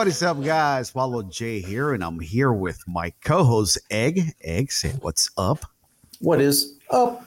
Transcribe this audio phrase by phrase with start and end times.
[0.00, 0.88] what is up, guys?
[0.88, 4.32] Follow Jay here, and I'm here with my co-host Egg.
[4.40, 5.66] Egg, say what's up.
[6.20, 7.26] What is up?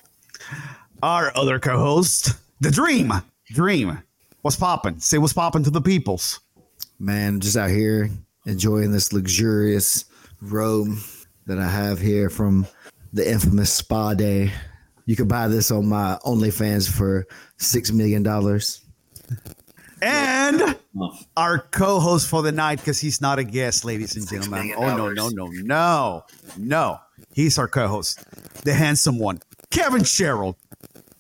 [1.04, 3.14] Our other co-host, the Dream.
[3.50, 4.02] Dream,
[4.42, 4.98] what's popping?
[4.98, 6.40] Say what's popping to the peoples.
[6.98, 8.10] Man, just out here
[8.48, 10.06] enjoying this luxurious
[10.42, 10.98] robe
[11.46, 12.66] that I have here from
[13.14, 14.52] the infamous spa day.
[15.06, 18.82] You can buy this on my OnlyFans for six million dollars.
[20.02, 20.76] And
[21.38, 24.74] our co-host for the night, because he's not a guest, ladies and gentlemen.
[24.78, 26.26] Oh no, no, no, no,
[26.58, 27.00] no.
[27.34, 28.20] He's our co-host,
[28.64, 29.40] the handsome one,
[29.70, 30.58] Kevin Sherrill.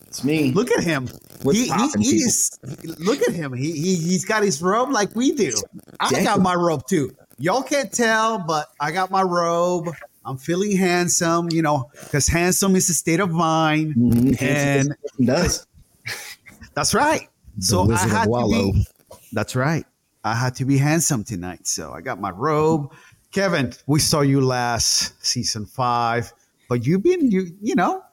[0.07, 0.51] It's me.
[0.51, 1.07] Look at him.
[1.41, 2.59] What's He, he, poppin', he's
[2.99, 3.51] look at him.
[3.53, 5.51] He, he he's got his robe like we do.
[5.99, 7.15] I got my robe too.
[7.39, 9.89] Y'all can't tell, but I got my robe.
[10.23, 14.39] I'm feeling handsome, you know, because handsome is a state of mind, Mhm.
[14.41, 15.65] and does.
[16.75, 17.27] that's right.
[17.57, 18.71] The So I had to Wallow.
[18.71, 18.85] be.
[19.33, 19.85] That's right.
[20.23, 22.93] I had to be handsome tonight, so I got my robe.
[23.31, 26.31] Kevin, we saw you last season five,
[26.69, 28.03] but you've been you you know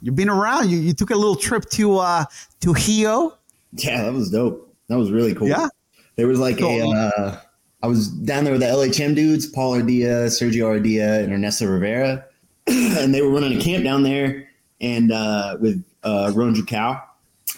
[0.00, 0.70] you've been around.
[0.70, 2.24] You you took a little trip to uh
[2.60, 3.36] to Hio.
[3.74, 4.74] Yeah, that was dope.
[4.88, 5.48] That was really cool.
[5.48, 5.68] Yeah.
[6.16, 6.80] There was like a.
[6.80, 7.40] Uh,
[7.82, 12.24] I was down there with the LHM dudes, Paul Ardia, Sergio Ardia, and Ernesto Rivera,
[12.66, 14.48] and they were running a camp down there,
[14.80, 17.02] and uh, with uh, Ron Jucao.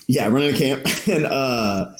[0.06, 1.93] Yeah, running a camp, and uh,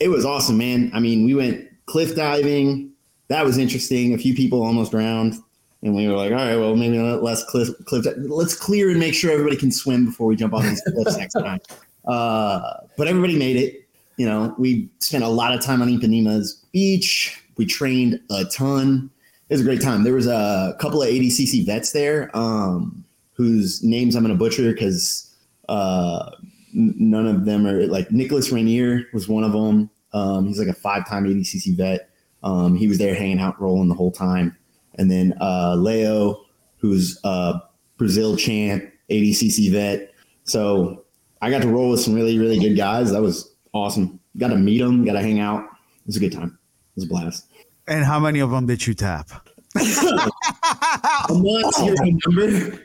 [0.00, 0.90] it was awesome, man.
[0.94, 2.92] I mean, we went cliff diving.
[3.28, 4.14] That was interesting.
[4.14, 5.34] A few people almost drowned,
[5.82, 7.68] and we were like, all right, well, maybe less cliff.
[7.86, 11.16] cliff let's clear and make sure everybody can swim before we jump on these cliffs
[11.16, 11.60] next time.
[12.06, 13.86] Uh, but everybody made it
[14.16, 17.42] you know, we spent a lot of time on Ipanema's beach.
[17.56, 19.10] We trained a ton.
[19.48, 20.04] It was a great time.
[20.04, 24.72] There was a couple of ADCC vets there, um, whose names I'm going to butcher
[24.72, 25.34] because
[25.68, 26.30] uh,
[26.72, 29.90] none of them are like Nicholas Rainier was one of them.
[30.12, 32.10] Um, he's like a five-time ADCC vet.
[32.42, 34.56] Um, he was there hanging out, rolling the whole time.
[34.94, 36.44] And then uh, Leo,
[36.78, 37.60] who's a
[37.96, 40.14] Brazil champ, ADCC vet.
[40.44, 41.04] So
[41.42, 43.12] I got to roll with some really, really good guys.
[43.12, 44.20] That was awesome.
[44.38, 45.64] Got to meet them, got to hang out.
[45.64, 46.58] It was a good time.
[46.96, 47.48] It was a blast.
[47.88, 49.48] And how many of them did you tap?
[49.76, 52.80] A non-zero number.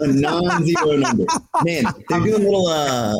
[0.00, 1.24] A non-zero number.
[1.64, 2.66] Man, they're doing a little.
[2.66, 3.14] Uh,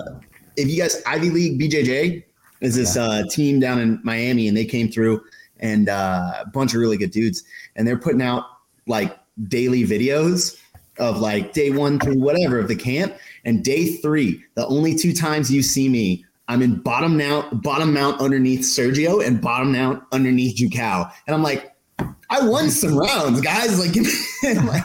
[0.56, 2.24] if you guys Ivy League BJJ
[2.60, 5.22] is this uh, team down in Miami, and they came through
[5.60, 7.44] and uh, a bunch of really good dudes,
[7.76, 8.44] and they're putting out
[8.86, 9.18] like
[9.48, 10.58] daily videos
[10.98, 13.14] of like day one through whatever of the camp,
[13.44, 14.42] and day three.
[14.54, 16.24] The only two times you see me.
[16.48, 21.08] I'm in bottom mount, bottom mount underneath Sergio and bottom mount underneath Jucao.
[21.28, 21.76] And I'm like,
[22.30, 23.78] I won some rounds, guys.
[23.78, 23.96] Like,
[24.64, 24.84] like,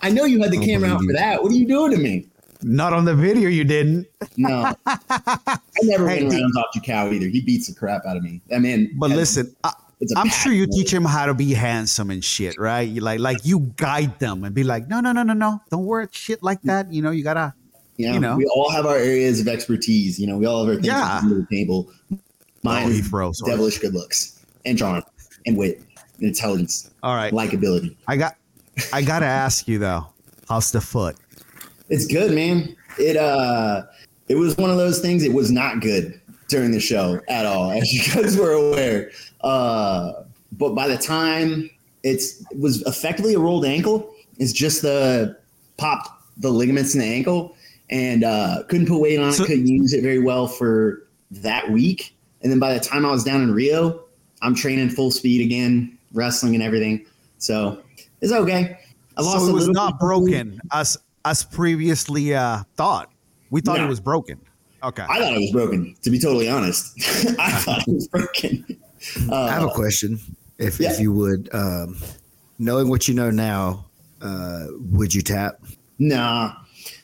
[0.00, 1.42] I know you had the camera out for that.
[1.42, 2.26] What are you doing to me?
[2.62, 4.06] Not on the video, you didn't.
[4.38, 7.26] No, I never Hey, win did- rounds off Jucao either.
[7.28, 8.40] He beats the crap out of me.
[8.54, 9.72] I mean, But listen, I,
[10.16, 12.82] I'm sure you teach him how to be handsome and shit, right?
[12.88, 15.84] You like like you guide them and be like, no, no, no, no, no, don't
[15.84, 16.92] wear shit like that.
[16.92, 17.52] You know, you gotta.
[17.96, 18.36] You know, you know.
[18.36, 20.18] we all have our areas of expertise.
[20.18, 21.20] You know, we all have our things Yeah.
[21.22, 21.92] to the table.
[22.64, 23.40] Mine Oh, he froze.
[23.42, 25.02] devilish good looks and charm
[25.46, 25.82] and wit
[26.20, 27.96] intelligence, All right, likability.
[28.06, 28.36] I got,
[28.92, 30.06] I gotta ask you though,
[30.48, 31.16] how's the foot?
[31.88, 32.76] It's good, man.
[32.98, 33.82] It uh
[34.28, 37.70] it was one of those things it was not good during the show at all,
[37.72, 39.10] as you guys were aware.
[39.42, 40.12] Uh
[40.52, 41.68] but by the time
[42.02, 45.36] it's it was effectively a rolled ankle, it's just the
[45.76, 46.08] popped
[46.38, 47.56] the ligaments in the ankle
[47.90, 52.16] and uh couldn't put weight on it, couldn't use it very well for that week.
[52.42, 54.04] And then by the time I was down in Rio,
[54.42, 57.04] I'm training full speed again, wrestling and everything.
[57.38, 57.82] So
[58.20, 58.78] it's okay.
[59.16, 63.10] I lost so it was little not broken as as previously uh, thought.
[63.50, 63.84] We thought No.
[63.84, 64.40] it was broken.
[64.82, 65.04] Okay.
[65.08, 65.94] I thought it was broken.
[66.02, 66.94] To be totally honest,
[67.38, 68.64] I thought it was broken.
[69.30, 70.18] Uh, I have a question.
[70.58, 70.92] If yeah.
[70.92, 71.96] if you would, um,
[72.58, 73.86] knowing what you know now,
[74.22, 75.60] uh, would you tap?
[75.98, 76.54] nah.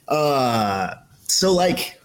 [0.09, 0.95] Uh,
[1.29, 2.01] so like,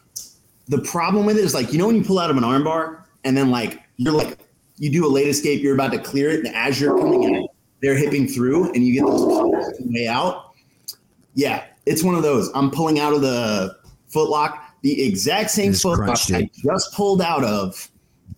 [0.67, 3.03] the problem with it is like you know when you pull out of an armbar
[3.23, 4.37] and then like you're like
[4.77, 7.49] you do a late escape, you're about to clear it, and as you're coming out,
[7.81, 10.51] they're hipping through, and you get those way out.
[11.33, 12.49] Yeah, it's one of those.
[12.55, 13.77] I'm pulling out of the
[14.13, 17.89] footlock, the exact same footlock I just pulled out of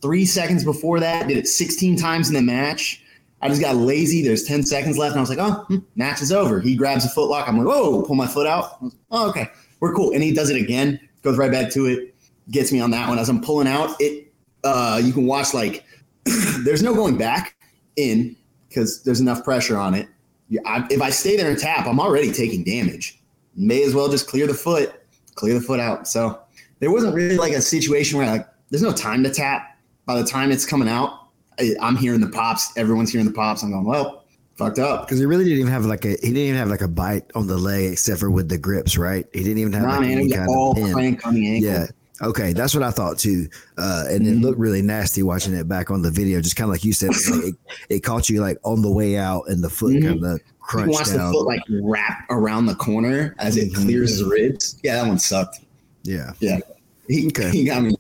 [0.02, 1.28] three seconds before that.
[1.28, 3.04] Did it 16 times in the match.
[3.42, 4.24] I just got lazy.
[4.24, 6.60] There's 10 seconds left, and I was like, oh, hmm, match is over.
[6.60, 7.48] He grabs a footlock.
[7.48, 8.84] I'm like, whoa, pull my foot out.
[9.12, 9.50] Oh, okay,
[9.80, 10.12] we're cool.
[10.12, 12.16] And he does it again, goes right back to it,
[12.50, 13.20] gets me on that one.
[13.20, 14.32] As I'm pulling out, it
[14.64, 15.86] uh, you can watch like
[16.64, 17.56] there's no going back
[17.96, 18.36] in
[18.70, 20.08] because there's enough pressure on it.
[20.50, 23.20] Yeah, I, if I stay there and tap, I'm already taking damage.
[23.56, 24.94] May as well just clear the foot,
[25.36, 26.08] clear the foot out.
[26.08, 26.40] So
[26.80, 29.78] there wasn't really like a situation where like there's no time to tap.
[30.06, 31.28] By the time it's coming out,
[31.60, 32.72] I, I'm hearing the pops.
[32.78, 33.64] Everyone's hearing the pops.
[33.64, 34.24] I'm going, well,
[34.56, 35.06] fucked up.
[35.06, 37.30] Because he really didn't even have like a he didn't even have like a bite
[37.36, 39.26] on the leg except for with the grips, right?
[39.34, 40.94] He didn't even have Nah, like man, any kind all of pin.
[40.94, 41.70] crank on the ankle.
[41.70, 41.88] Yeah.
[42.22, 43.48] Okay, that's what I thought too.
[43.78, 44.42] Uh, and it Mhm.
[44.42, 46.42] looked really nasty watching it back on the video.
[46.42, 47.56] Just kind of like you said, like it,
[47.90, 50.04] it caught you like on the way out, and the foot Mhm.
[50.08, 53.76] kind of You crunched watch the foot like wrap around the corner as it Mhm.
[53.86, 54.78] clears his ribs.
[54.84, 55.60] Yeah, that one sucked.
[56.04, 56.60] yeah, yeah,
[57.08, 57.50] He, Okay.
[57.52, 57.96] he got me.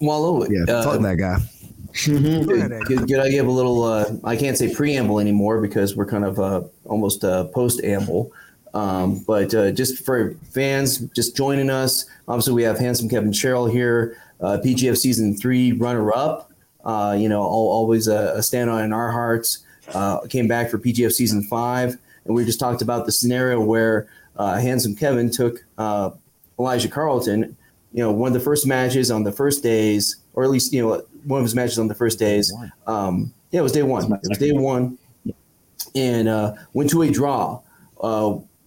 [0.00, 0.42] Wallow.
[0.42, 0.52] It.
[0.52, 0.72] Yeah.
[0.72, 1.38] uh, fuck that guy.
[1.94, 2.46] Mhm.
[2.46, 3.82] Go ahead, Could, could I give a little?
[3.82, 8.30] Uh, I can't say preamble anymore because we're kind of uh, almost uh, post amble.
[8.74, 12.04] Um, but uh, just for fans, just joining us.
[12.26, 16.52] Obviously, we have handsome Kevin Sherrill here, uh, PGF season three runner up.
[16.84, 19.64] Uh, you know, al- always a, a stand on in our hearts.
[19.94, 24.08] Uh, came back for PGF season five, and we just talked about the scenario where
[24.36, 26.10] uh, handsome Kevin took uh,
[26.58, 27.56] Elijah Carlton.
[27.92, 30.82] You know, one of the first matches on the first days, or at least you
[30.82, 32.52] know one of his matches on the first days.
[32.86, 34.12] Um, yeah, it was day one.
[34.12, 34.98] It was day one,
[35.94, 37.60] and uh, went to a draw.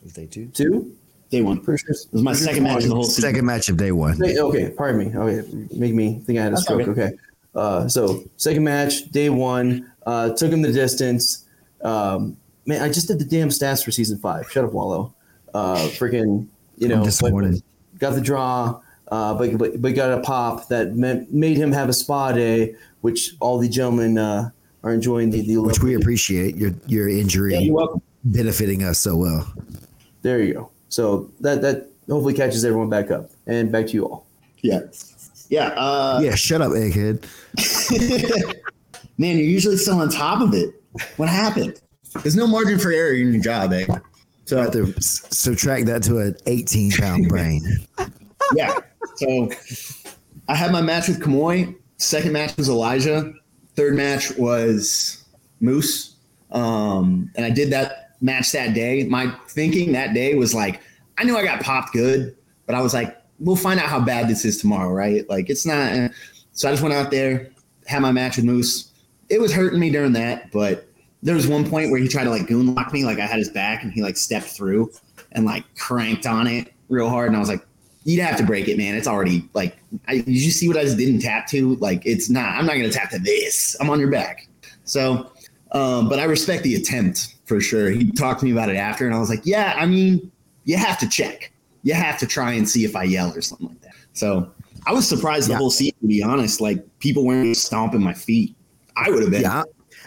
[0.06, 0.48] Uh, Day two.
[0.48, 0.96] two.
[1.30, 1.64] Day one.
[1.64, 1.76] Sure.
[1.76, 3.22] It was my second match of the whole season.
[3.32, 4.18] Second match of day one.
[4.22, 5.18] Hey, Okay, pardon me.
[5.18, 6.82] Okay, make me think I had a That's stroke.
[6.90, 6.92] okay.
[7.04, 7.12] Okay,
[7.56, 11.46] uh, so second match, day one, uh, took him the distance.
[11.84, 14.52] Um, man, I just did the damn stats for season five.
[14.52, 15.14] Shut up, Wallow.
[15.54, 17.62] Uh, freaking, you know, disappointed.
[18.00, 21.88] got the draw, uh, but, but but got a pop that meant made him have
[21.88, 24.50] a spa day, which all the gentlemen uh,
[24.84, 25.58] are enjoying the the.
[25.62, 28.02] Which we appreciate your your injury Yeah, you're welcome.
[28.26, 29.54] benefiting us so well.
[30.22, 30.72] There you go.
[30.90, 34.28] So that that hopefully catches everyone back up and back to you all.
[34.62, 34.82] Yeah.
[35.50, 35.68] Yeah.
[35.70, 37.26] Uh, yeah, shut up, egghead.
[39.18, 40.74] Man, you're usually still on top of it.
[41.18, 41.80] What happened?
[42.22, 43.86] There's no margin for error in your job, eh?
[44.46, 47.62] So I have to subtract that to an 18 pound brain.
[48.54, 48.78] yeah.
[49.16, 49.50] So
[50.48, 51.76] I had my match with Kamoy.
[51.98, 53.34] Second match was Elijah.
[53.76, 55.24] Third match was
[55.60, 56.16] Moose.
[56.52, 59.04] Um, and I did that match that day.
[59.04, 60.82] My thinking that day was like,
[61.18, 62.36] I knew I got popped good,
[62.66, 65.28] but I was like, we'll find out how bad this is tomorrow, right?
[65.30, 66.12] Like it's not.
[66.54, 67.50] So I just went out there,
[67.88, 68.92] had my match with Moose.
[69.30, 70.88] It was hurting me during that, but
[71.24, 73.40] there was one point where he tried to like goon lock me, like I had
[73.40, 74.92] his back, and he like stepped through
[75.32, 77.66] and like cranked on it real hard, and I was like,
[78.04, 78.96] you'd have to break it, man.
[78.96, 79.78] It's already like,
[80.08, 81.76] I, did you see what I just didn't tap to?
[81.76, 82.56] Like, it's not.
[82.56, 83.76] I'm not gonna tap to this.
[83.80, 84.48] I'm on your back.
[84.84, 85.32] So,
[85.72, 87.90] um, but I respect the attempt for sure.
[87.90, 90.32] He talked to me about it after, and I was like, yeah, I mean,
[90.66, 91.52] you have to check.
[91.84, 93.96] You have to try and see if I yell or something like that.
[94.14, 94.52] So
[94.86, 96.62] I was surprised the whole season, to be honest.
[96.62, 98.56] Like people weren't stomping my feet.
[98.96, 99.42] I would have been.
[99.42, 99.64] Yeah, I,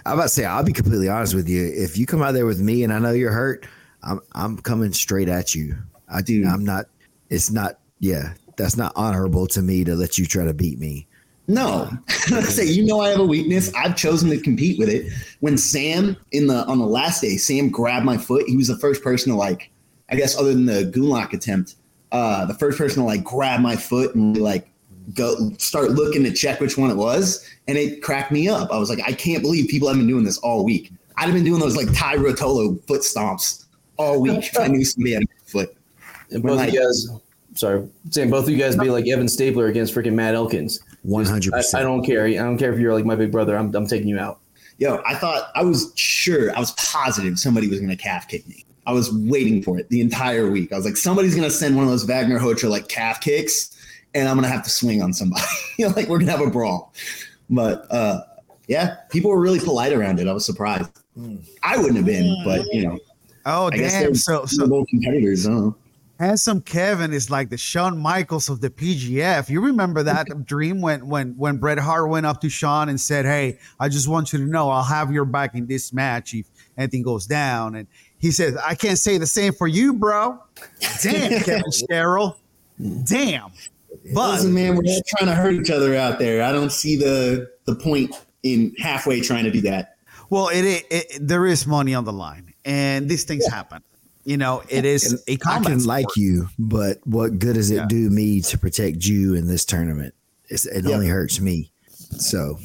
[0.06, 1.72] I'm about to say, I'll be completely honest with you.
[1.74, 3.66] If you come out there with me and I know you're hurt,
[4.02, 5.76] I'm I'm coming straight at you.
[6.08, 6.46] I do.
[6.46, 6.86] I'm not.
[7.30, 7.78] It's not.
[7.98, 11.06] Yeah, that's not honorable to me to let you try to beat me.
[11.46, 13.72] No, I say you know I have a weakness.
[13.74, 15.12] I've chosen to compete with it.
[15.40, 18.44] When Sam in the on the last day, Sam grabbed my foot.
[18.46, 19.70] He was the first person to like,
[20.10, 21.76] I guess, other than the goonlock attempt,
[22.12, 24.68] uh, the first person to like grab my foot and like
[25.12, 28.70] go start looking to check which one it was, and it cracked me up.
[28.72, 30.92] I was like, I can't believe people have been doing this all week.
[31.16, 33.66] I'd have been doing those like Tye Ruotolo foot stomps
[33.98, 35.76] all week if I knew somebody had a foot.
[36.30, 37.08] And both like- you guys,
[37.54, 40.80] sorry, saying both of you guys be like Evan Stabler against freaking Matt Elkins.
[41.02, 42.26] One hundred I, I don't care.
[42.26, 43.56] I don't care if you're like my big brother.
[43.56, 44.40] I'm, I'm taking you out.
[44.78, 48.64] Yo, I thought I was sure, I was positive somebody was gonna calf kick me.
[48.86, 50.72] I was waiting for it the entire week.
[50.72, 53.76] I was like, somebody's gonna send one of those Wagner Hotra like calf kicks,
[54.14, 55.44] and I'm gonna have to swing on somebody.
[55.78, 56.92] you know, like we're gonna have a brawl.
[57.50, 58.20] But uh
[58.66, 60.26] yeah, people were really polite around it.
[60.26, 60.90] I was surprised.
[61.62, 62.98] I wouldn't have been, but you know,
[63.46, 64.02] Oh I damn!
[64.02, 65.46] they're So so, so competitors.
[65.46, 65.76] I don't know.
[66.18, 69.48] Handsome Kevin is like the Shawn Michaels of the PGF.
[69.48, 73.24] You remember that dream when when when Bret Hart went up to Shawn and said,
[73.24, 76.46] "Hey, I just want you to know I'll have your back in this match if
[76.76, 77.86] anything goes down." And
[78.18, 80.42] he says, "I can't say the same for you, bro."
[81.02, 82.36] Damn, Kevin Sherrill.
[83.04, 83.52] Damn.
[84.12, 86.42] But Listen, man, we're all trying to hurt each other out there.
[86.42, 89.96] I don't see the the point in halfway trying to do that.
[90.30, 93.82] well, it, it, it there is money on the line, and these things happen.
[94.24, 95.88] You know, it is a I combat can sport.
[95.88, 97.86] like you, but what good does it Yeah.
[97.88, 100.14] do me to protect you in this tournament?
[100.48, 100.94] It's, it Yeah.
[100.94, 101.70] only hurts me.
[102.18, 102.58] So,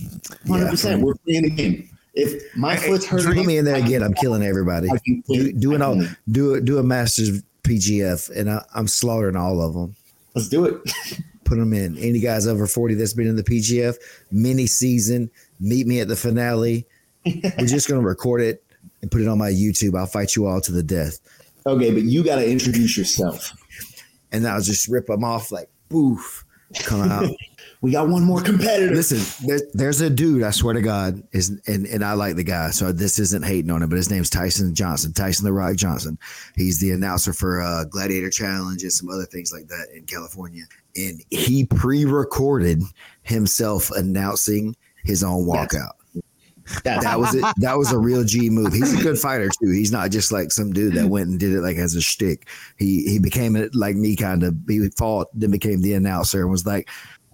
[0.48, 1.02] Hundred percent.
[1.02, 1.90] We're playing the game.
[2.14, 4.04] If my foot's hurting, put me in there again.
[4.04, 4.90] I'm killing everybody.
[4.90, 5.60] I Do, quit.
[5.60, 6.02] do an all,
[6.32, 9.96] do a, do a Masters PGF, and I, I'm slaughtering all of them.
[10.36, 10.82] Let's do it.
[11.46, 11.98] Put them in.
[11.98, 13.96] Any guys over 40 that's been in the PGF
[14.32, 16.86] mini season, meet me at the finale.
[17.26, 18.64] We're just going to record it
[19.02, 19.98] and put it on my YouTube.
[19.98, 21.20] I'll fight you all to the death.
[21.66, 23.52] Okay, but you got to introduce yourself.
[24.32, 26.46] And I'll just rip them off like boof.
[26.84, 27.30] come out.
[27.82, 28.94] We got one more competitor.
[28.94, 30.44] Listen, there, there's a dude.
[30.44, 32.72] I swear to God, is and and I like the guy.
[32.72, 36.18] So this isn't hating on him, but his name's Tyson Johnson, Tyson the Rock Johnson.
[36.56, 40.64] He's the announcer for uh, Gladiator Challenge and some other things like that in California.
[40.98, 42.82] And he pre-recorded
[43.22, 44.76] himself announcing
[45.06, 45.92] his own walkout.
[46.84, 47.44] That's- That was it.
[47.58, 48.74] That was a real G move.
[48.74, 49.72] He's a good fighter too.
[49.72, 52.48] He's not just like some dude that went and did it like as a shtick.
[52.78, 54.56] He he became it like me, kind of.
[54.68, 56.90] He fought, then became the announcer, and was like,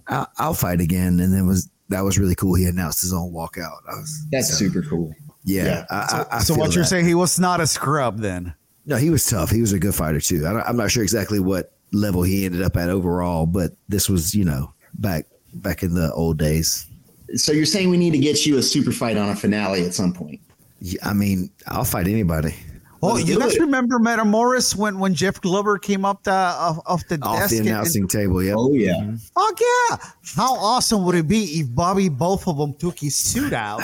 [0.08, 2.54] I'll, "I'll fight again." And then was that was really cool.
[2.54, 3.78] He announced his own walkout.
[3.88, 5.14] I was, that's so, super cool.
[5.44, 5.64] Yeah.
[5.64, 5.84] Yeah.
[5.90, 6.88] I, I, I so what you're that.
[6.88, 7.04] saying?
[7.06, 8.54] He was not a scrub then.
[8.86, 9.50] No, he was tough.
[9.50, 10.46] He was a good fighter too.
[10.46, 14.08] I don't, I'm not sure exactly what level he ended up at overall, but this
[14.08, 16.85] was you know back back in the old days.
[17.34, 19.94] So you're saying we need to get you a super fight on a finale at
[19.94, 20.40] some point?
[20.80, 22.54] Yeah, I mean, I'll fight anybody
[23.02, 23.60] Oh, Let's you guys it.
[23.60, 27.50] remember Metamoris when when Jeff Glover came up the off, off the off desk?
[27.50, 28.42] the and- announcing table.
[28.42, 28.54] Yeah.
[28.56, 28.94] Oh yeah.
[28.94, 29.16] Mm-hmm.
[29.16, 29.96] Fuck yeah!
[30.34, 33.82] How awesome would it be if Bobby both of them took his suit out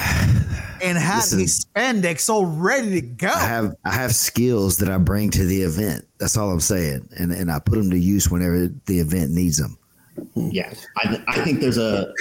[0.83, 1.41] and had Listen.
[1.41, 3.29] his spandex all ready to go?
[3.29, 6.07] I have I have skills that I bring to the event.
[6.19, 9.59] That's all I'm saying, and and I put them to use whenever the event needs
[9.59, 9.77] them.
[10.35, 10.73] Yeah.
[10.97, 12.13] I, I think there's a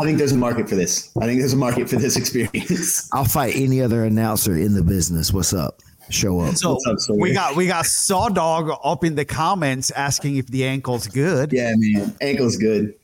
[0.00, 1.10] I think there's a market for this.
[1.20, 3.08] I think there's a market for this experience.
[3.12, 5.32] I'll fight any other announcer in the business.
[5.32, 5.80] What's up?
[6.10, 6.54] Show up.
[6.54, 10.46] so What's up, we got we got Saw Dog up in the comments asking if
[10.46, 11.52] the ankle's good.
[11.52, 12.16] yeah, man.
[12.20, 12.94] Ankle's good.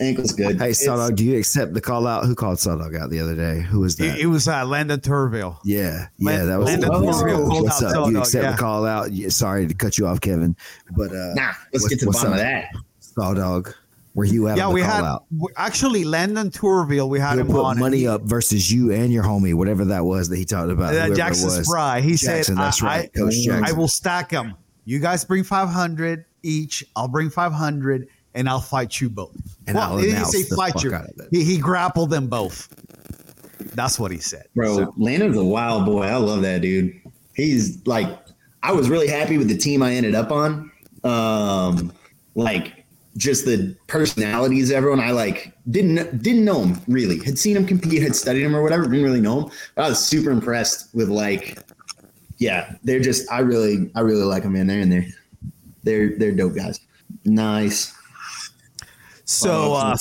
[0.00, 0.58] Ankle's good.
[0.58, 2.24] Hey, It's- Sawdog, do you accept the call out?
[2.24, 3.60] Who called Sawdog out the other day?
[3.60, 4.16] Who was that?
[4.16, 5.58] It, it was uh, Landon Turville.
[5.64, 6.68] yeah, Lan- yeah, that was.
[6.68, 8.06] Landon oh, Turville called what's out up?
[8.06, 8.50] Do you accept yeah.
[8.52, 9.10] the call out?
[9.30, 10.56] Sorry to cut you off, Kevin,
[10.96, 12.38] but uh, Nah, let's what's- get to the bottom up?
[12.38, 12.72] of that.
[13.02, 13.74] Sawdog,
[14.18, 15.24] were you out Yeah, of the we call had out?
[15.30, 17.08] w- actually Landon Turville.
[17.08, 17.78] We had He'll him put on.
[17.78, 20.94] money he- up versus you and your homie, whatever that was that he talked about.
[20.94, 21.64] Uh, Jackson was.
[21.66, 22.00] Spry.
[22.00, 23.64] He Jackson, said, that's I, right, I, Coach Jackson.
[23.64, 24.54] I will stack them.
[24.84, 26.84] You guys bring 500 each.
[26.96, 29.36] I'll bring 500 and I'll fight you both.
[29.66, 30.92] And I'll he didn't say fight you.
[30.94, 31.28] out of it.
[31.30, 32.68] He, he grappled them both.
[33.74, 34.46] That's what he said.
[34.54, 36.02] Bro, So, Landon's a wild boy.
[36.02, 36.92] I love that dude.
[37.34, 38.18] He's like,
[38.62, 40.70] I was really happy with the team I ended up on.
[41.04, 41.92] Um,
[42.34, 42.77] like
[43.18, 45.00] just the personalities, of everyone.
[45.00, 47.22] I like didn't didn't know him really.
[47.22, 48.84] Had seen him compete, had studied him or whatever.
[48.84, 49.50] Didn't really know him.
[49.74, 51.58] But I was super impressed with like,
[52.38, 53.30] yeah, they're just.
[53.30, 54.66] I really, I really like them, man.
[54.68, 55.06] They're in there.
[55.82, 56.80] They're they're dope guys.
[57.24, 57.92] Nice.
[59.24, 59.96] so uh,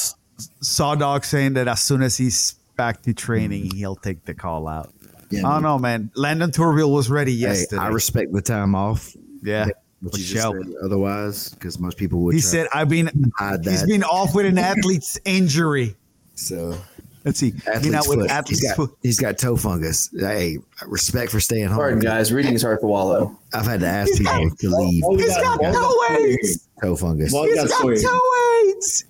[0.61, 4.67] Saw Dog saying that as soon as he's back to training, he'll take the call
[4.67, 4.93] out.
[5.29, 6.09] Yeah, I don't know, man.
[6.15, 7.81] Landon Turville was ready Hey, yesterday.
[7.81, 9.13] I respect the time off.
[9.43, 9.67] yeah.
[10.01, 12.35] What For you just said otherwise, because most people would.
[12.35, 13.87] He try said, I've been, to hide he's that.
[13.87, 15.95] been off with an athlete's injury.
[16.35, 16.77] so
[17.25, 17.53] Let's see.
[17.65, 18.29] athlete's Been out with foot.
[18.29, 18.97] athlete's he's got, foot.
[19.01, 20.09] he's got toe fungus.
[20.17, 21.77] Hey, respect for staying home.
[21.77, 22.31] Pardon, guys.
[22.31, 23.37] Reading is hard for wallow.
[23.53, 26.67] I've had to ask people to leave Oh, you He's got you toe aids.
[26.81, 27.33] toe fungus.
[27.33, 29.03] Well, He's got got toe aids.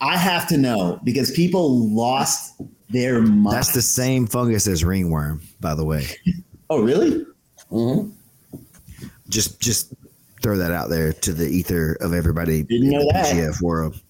[0.00, 3.54] I have to know because people lost their mind.
[3.56, 6.06] That's the same fungus as ringworm, by the way.
[6.70, 7.26] Oh, really?
[7.70, 8.12] Mhm.
[9.30, 9.94] Just just
[10.42, 13.26] throw that out there to the ether of everybody Didn't in know the that.
[13.34, 14.00] PGF world.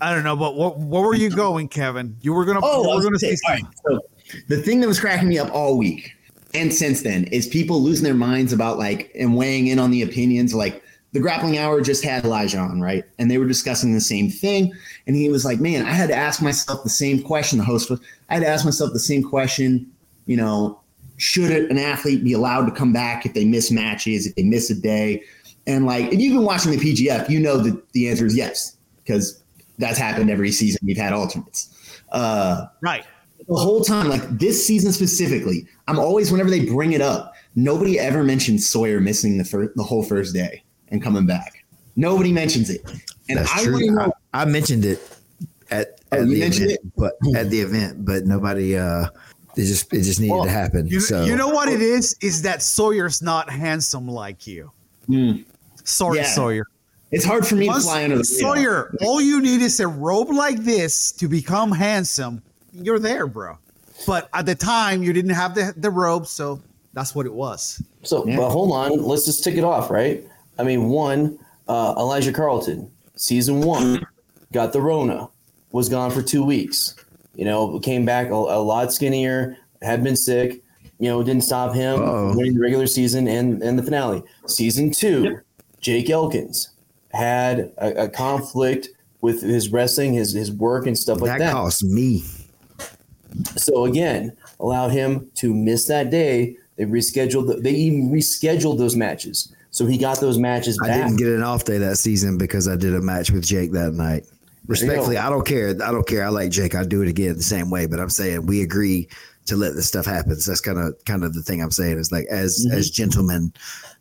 [0.00, 2.16] I don't know, but what, what were you going, Kevin?
[2.20, 2.60] You were gonna.
[2.62, 3.34] Oh, you I were was gonna gonna say.
[3.36, 4.00] say, all right, so
[4.48, 6.12] the thing that was cracking me up all week
[6.54, 10.02] and since then is people losing their minds about like and weighing in on the
[10.02, 10.54] opinions.
[10.54, 13.04] Like the grappling hour just had Elijah on, right?
[13.18, 14.72] And they were discussing the same thing.
[15.06, 17.58] And he was like, Man, I had to ask myself the same question.
[17.58, 19.90] The host was, I had to ask myself the same question,
[20.26, 20.80] you know,
[21.18, 24.70] should an athlete be allowed to come back if they miss matches, if they miss
[24.70, 25.22] a day?
[25.66, 28.76] And like, if you've been watching the PGF, you know that the answer is yes,
[29.04, 29.42] because
[29.78, 30.78] that's happened every season.
[30.82, 32.00] We've had alternates.
[32.10, 33.04] Uh, Right.
[33.46, 37.98] the whole time, like this season specifically, I'm always whenever they bring it up, nobody
[37.98, 41.64] ever mentions Sawyer missing the fir- the whole first day and coming back.
[41.96, 42.80] Nobody mentions it,
[43.28, 43.78] and That's I true.
[43.90, 44.12] know.
[44.32, 45.00] I, I mentioned it
[45.70, 48.76] at, Oh, at you the mentioned event, but at the event, but nobody.
[48.76, 49.08] uh
[49.58, 50.86] It just it just needed Well, to happen.
[50.86, 52.16] You, so you know what it is?
[52.22, 54.70] Is that Sawyer's not handsome like you.
[55.06, 55.32] Hmm.
[55.84, 56.24] Sorry, Yeah.
[56.32, 56.66] Sawyer.
[57.10, 58.56] It's hard for me to Once- fly under the radar.
[58.56, 62.40] Sawyer, all you need is a robe like this to become handsome.
[62.72, 63.58] You're there, bro.
[64.06, 66.60] But at the time, you didn't have the, the robe, so
[66.92, 67.82] that's what it was.
[68.04, 68.36] So, Yeah.
[68.36, 70.22] but hold on, let's just tick it off, right?
[70.58, 74.06] I mean, one, uh, Elijah Carlton, season one,
[74.52, 75.28] got the Rona,
[75.72, 76.94] was gone for two weeks.
[77.38, 80.60] You know, came back a, a lot skinnier, had been sick.
[80.98, 82.36] You know, didn't stop him Uh-oh.
[82.36, 84.24] winning the regular season and and the finale.
[84.48, 85.38] Season two,
[85.80, 86.70] Jake Elkins
[87.12, 88.88] had a, a conflict
[89.20, 91.52] with his wrestling, his his work and stuff like that, that.
[91.52, 92.24] cost me.
[93.56, 96.56] So again, allowed him to miss that day.
[96.74, 97.46] They rescheduled.
[97.46, 99.54] The, they even rescheduled those matches.
[99.70, 102.74] So he got those matches I didn't get an off day that season because I
[102.74, 104.26] did a match with Jake that night.
[104.68, 105.70] Respectfully, I don't care.
[105.70, 106.24] I don't care.
[106.24, 106.74] I like Jake.
[106.74, 107.86] I'd do it again the same way.
[107.86, 109.08] But I'm saying we agree
[109.46, 110.36] to let this stuff happen.
[110.36, 112.74] So that's kind of kind of the thing I'm saying is like as Mhm.
[112.74, 113.52] as gentlemen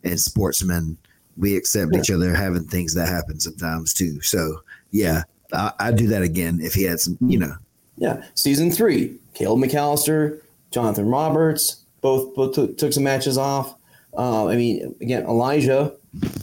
[0.03, 0.97] and sportsmen,
[1.37, 4.21] we accept each other having things that happen sometimes too.
[4.21, 4.59] So
[4.91, 7.17] yeah, I, I'd do that again if he had some.
[7.21, 7.53] You know,
[7.97, 13.75] Yeah, season three, Caleb McAllister, Jonathan Roberts, both both took, took some matches off.
[14.17, 15.93] Uh, I mean, again, Elijah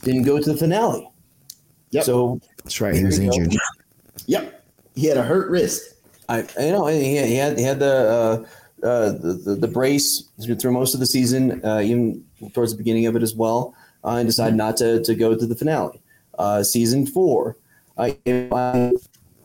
[0.02, 1.10] didn't go to the finale.
[1.90, 2.04] Yep.
[2.04, 2.94] So that's right.
[2.94, 3.56] He was you go.
[4.26, 4.64] Yep.
[4.94, 5.94] He had a hurt wrist.
[6.28, 8.46] I, you know, he had, he had, he had the,
[8.82, 12.76] uh, uh, the, the the brace through most of the season, uh, even towards the
[12.76, 16.02] beginning of it as well, uh, and decided not to, to go to the finale.
[16.38, 17.56] Uh, season four,
[17.96, 18.18] I,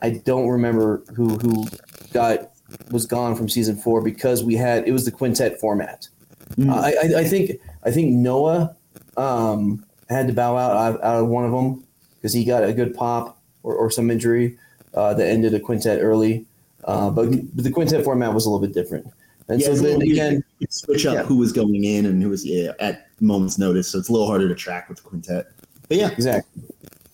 [0.02, 1.68] I don't remember who who
[2.12, 2.52] got
[2.92, 6.10] was gone from season four because we had it was the quintet format.
[6.56, 6.74] Mm.
[6.74, 7.52] I, I I think
[7.84, 8.76] I think Noah
[9.16, 12.74] um, had to bow out out, out of one of them because he got a
[12.74, 14.58] good pop or, or some injury
[14.94, 16.46] uh, that ended a quintet early.
[16.86, 19.06] Uh, but, but the quintet format was a little bit different.
[19.48, 21.24] And Yeah, so then again, You could switch up Yeah.
[21.24, 23.90] who was going in and who was yeah, at moment's notice.
[23.90, 25.52] So it's a little harder to track with the quintet.
[25.88, 26.64] But yeah, exactly.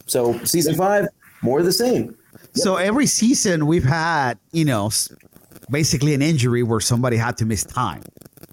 [0.05, 1.07] So season five,
[1.41, 2.15] more of the same.
[2.53, 4.91] So every season we've had, you know,
[5.69, 8.03] basically an injury where somebody had to miss time.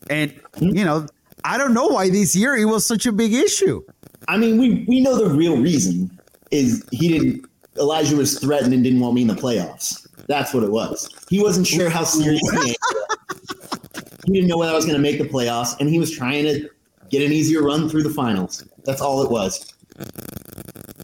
[0.08, 1.06] And, you know,
[1.44, 3.82] I don't know why this year it was such a big issue.
[4.28, 6.16] I mean, we we know the real reason
[6.50, 7.46] is he didn't.
[7.78, 10.06] Elijah was threatened and didn't want me in the playoffs.
[10.26, 11.08] That's what it was.
[11.28, 12.76] He wasn't sure how serious he
[14.26, 16.44] He didn't know whether I was going to make the playoffs, and he was trying
[16.44, 16.68] to
[17.10, 18.64] get an easier run through the finals.
[18.84, 19.74] That's all it was.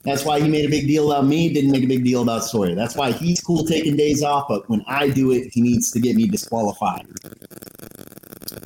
[0.05, 2.45] That's why he made a big deal about me, didn't make a big deal about
[2.45, 2.75] Sawyer.
[2.75, 6.01] That's why he's cool taking days off, but when I do it, he needs to
[6.01, 7.07] get me disqualified.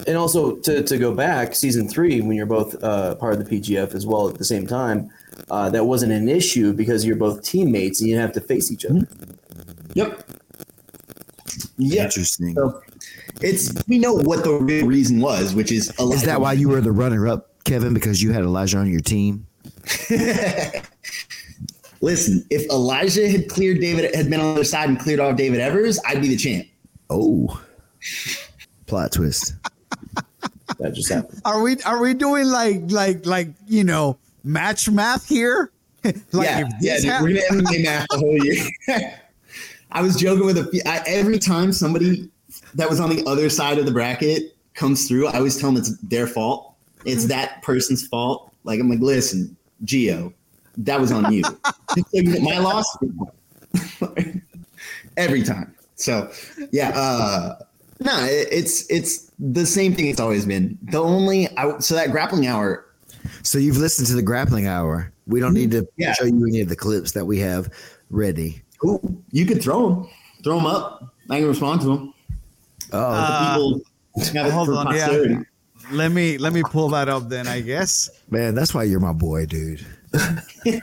[0.07, 3.61] And also to, to go back, season three, when you're both uh, part of the
[3.61, 5.11] PGF as well at the same time,
[5.51, 8.85] uh, that wasn't an issue because you're both teammates and you have to face each
[8.85, 9.07] other.
[9.95, 10.25] Yep.
[11.79, 12.05] Yeah.
[12.05, 12.55] Interesting.
[12.55, 12.83] So
[13.41, 16.17] it's we know what the real reason was, which is Elijah.
[16.17, 17.95] Is that why you were the runner up, Kevin?
[17.95, 19.47] Because you had Elijah on your team?
[22.01, 25.37] Listen, if Elijah had cleared David, had been on the other side and cleared off
[25.37, 26.67] David Evers, I'd be the champ.
[27.11, 27.63] Oh,
[28.87, 29.55] plot twist.
[30.79, 31.41] That just happened.
[31.45, 35.71] Are we are we doing like like like, you know, match math here?
[36.05, 39.19] like yeah, yeah, dude, we're gonna MMA math the whole year.
[39.93, 42.29] I was joking with a few- I, every time somebody
[42.75, 45.79] that was on the other side of the bracket comes through, I always tell them
[45.81, 46.75] it's their fault.
[47.05, 48.53] It's that person's fault.
[48.65, 49.55] Like I'm like, listen,
[49.85, 50.33] Geo,
[50.79, 51.43] that was on you.
[51.95, 52.97] Just so you know, My loss.
[55.17, 55.75] every time.
[55.97, 56.31] So
[56.73, 57.59] yeah, uh
[58.05, 60.79] no, it, it's it's the same thing it's always been.
[60.83, 62.87] The only I, so that grappling hour
[63.43, 65.13] So you've listened to the grappling hour.
[65.27, 66.13] We don't need to Yeah.
[66.15, 67.71] show you any of the clips that we have
[68.11, 68.63] ready.
[68.85, 70.09] Ooh, you could throw them,
[70.43, 71.15] throw them up.
[71.31, 72.15] I can respond to them.
[72.93, 73.55] Oh, Uh,
[74.25, 75.41] People hold for on, yeah.
[75.91, 78.11] Let me let me pull that up then, I guess.
[78.31, 79.85] man, that's why you're my boy, dude.
[80.65, 80.83] Like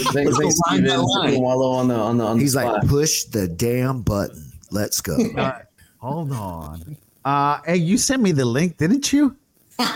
[0.00, 1.40] thanks, thanks Steven.
[1.40, 2.74] Wallow on the on the on the He's spot.
[2.82, 4.52] like, push the damn button.
[4.70, 5.16] Let's go.
[5.36, 5.60] Uh,
[6.00, 6.96] hold on.
[7.24, 9.36] Uh hey, you sent me the link, didn't you?
[9.78, 9.88] now,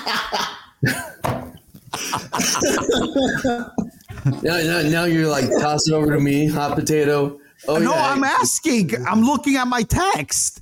[4.43, 7.39] now, now you're like toss it over to me, hot potato.
[7.69, 8.91] Oh no, yeah, I'm asking.
[9.07, 10.61] I'm looking at my text.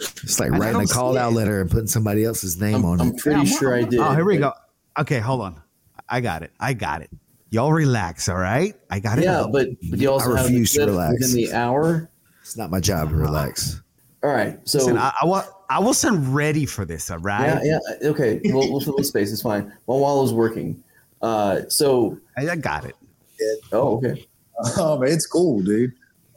[0.00, 1.36] It's like I writing a call out it.
[1.36, 3.18] letter and putting somebody else's name I'm, on I'm it.
[3.18, 3.98] pretty Yeah, sure I did.
[4.00, 4.52] Oh, here we go.
[4.98, 5.60] Okay, hold on.
[6.08, 6.52] I got it.
[6.60, 7.10] I got it.
[7.50, 8.74] Y'all relax, all right?
[8.90, 9.24] I got it.
[9.24, 11.14] Yeah, but but you also I have refuse to relax.
[11.20, 12.10] within the hour.
[12.42, 13.80] It's not my job to relax.
[14.22, 17.64] All right, so Listen, I, I, wa- I wasn't ready for this, all right?
[17.64, 18.40] yeah, yeah, okay.
[18.44, 19.32] We'll, we'll fill the space.
[19.32, 19.72] It's fine.
[19.84, 20.82] While Wallow's working.
[21.22, 22.94] Uh, so I, I got it.
[23.72, 24.26] oh, okay.
[24.76, 25.92] Um, it's cool, dude.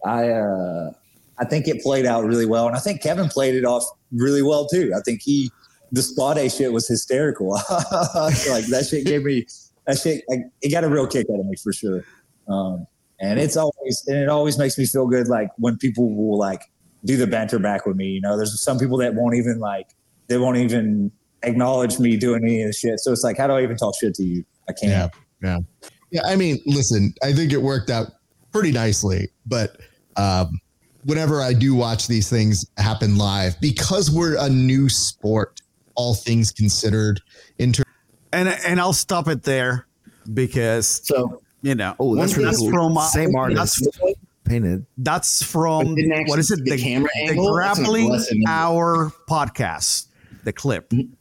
[0.06, 0.92] I uh,
[1.40, 4.44] I think it played out really well, and I think Kevin played it off really
[4.44, 4.94] well too.
[4.96, 5.50] I think he
[5.92, 7.50] the spot A shit was hysterical.
[7.70, 9.48] like that shit gave me
[9.88, 10.24] that shit.
[10.30, 12.06] Like, it got a real kick out of me for sure.
[12.48, 12.86] Um,
[13.20, 15.28] and it's always and it always makes me feel good.
[15.28, 16.62] Like when people will like
[17.06, 18.08] do the banter back with me.
[18.08, 19.88] You know, there's some people that won't even like
[20.28, 21.12] they won't even
[21.44, 23.00] acknowledge me doing any of the shit.
[23.00, 24.46] So it's like, how do I even talk shit to you?
[24.70, 25.14] I can't.
[25.42, 25.60] Yeah, yeah,
[26.12, 26.22] yeah.
[26.26, 28.08] I mean, listen, I think it worked out
[28.52, 29.78] pretty nicely, but
[30.18, 30.60] um,
[31.06, 35.62] whenever I do watch these things happen live, because we're a new sport,
[35.96, 37.22] all things considered,
[37.58, 37.88] in terms
[38.34, 39.88] And and I'll stop it there
[40.34, 41.96] because So you know.
[42.00, 42.72] Oh, that's one really cool.
[42.72, 44.00] From, Same that's, artist
[44.44, 44.86] painted.
[44.98, 45.96] that's from
[46.28, 46.58] what is it?
[46.58, 47.10] see the camera?
[47.16, 48.12] That's an grappling
[48.48, 50.08] hour podcast,
[50.44, 50.90] the clip.
[50.90, 51.14] Mm-hmm.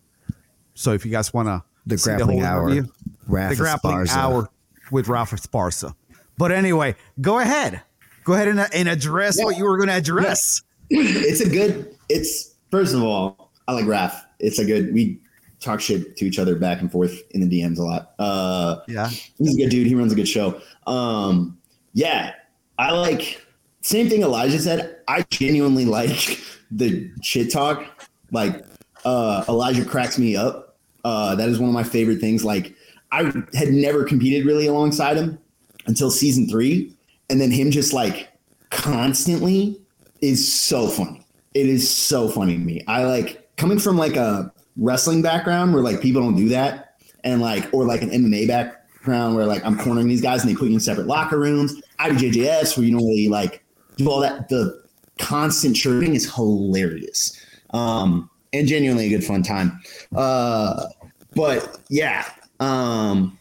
[0.74, 2.82] So if you guys want to The grappling hour.
[3.26, 4.16] Rafa the grappling Esparza.
[4.16, 4.50] hour
[4.90, 5.94] with Rafa Esparza.
[6.38, 7.82] But anyway, go ahead.
[8.24, 10.62] Go ahead and, and address what you were going to address.
[10.90, 11.94] it's a good.
[12.08, 14.20] It's first of all, I like Raph.
[14.40, 14.92] It's a good.
[14.94, 15.20] We
[15.60, 18.12] talk shit to each other back and forth in the DMs a lot.
[18.18, 19.08] Uh, Yeah.
[19.08, 19.86] he's a good dude.
[19.86, 20.60] He runs a good show.
[20.86, 21.58] Um,
[21.92, 22.32] yeah,
[22.80, 23.44] I like.
[23.82, 25.00] Same thing Elijah said.
[25.06, 26.40] I genuinely like
[26.70, 27.84] the shit talk.
[28.32, 28.64] Like
[29.04, 30.78] uh, Elijah cracks me up.
[31.04, 32.42] Uh, that is one of my favorite things.
[32.42, 32.74] Like
[33.12, 35.38] I had never competed really alongside him
[35.86, 36.94] until season three,
[37.28, 38.30] and then him just like
[38.70, 39.78] constantly
[40.22, 41.24] is so funny.
[41.52, 42.82] It is so funny to me.
[42.86, 47.42] I like coming from like a wrestling background where like people don't do that, and
[47.42, 50.68] like or like an MMA background where like I'm cornering these guys and they put
[50.68, 51.82] you in separate locker rooms.
[52.08, 53.62] JJS where you don't really like
[53.96, 54.48] do all that.
[54.48, 54.82] The
[55.18, 57.38] constant chirping is hilarious,
[57.70, 59.80] um, and genuinely a good fun time.
[60.14, 60.86] Uh,
[61.34, 62.26] but yeah,
[62.60, 63.38] um,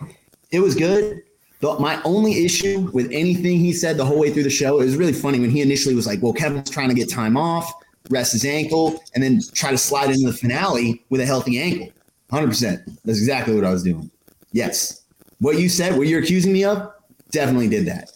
[0.51, 1.23] it was good.
[1.61, 4.85] The, my only issue with anything he said the whole way through the show, it
[4.85, 7.71] was really funny when he initially was like, well, Kevin's trying to get time off,
[8.09, 11.89] rest his ankle, and then try to slide into the finale with a healthy ankle.
[12.31, 12.85] 100%.
[13.03, 14.09] That's exactly what I was doing.
[14.51, 15.03] Yes.
[15.39, 16.91] What you said, what you're accusing me of,
[17.31, 18.11] definitely did that.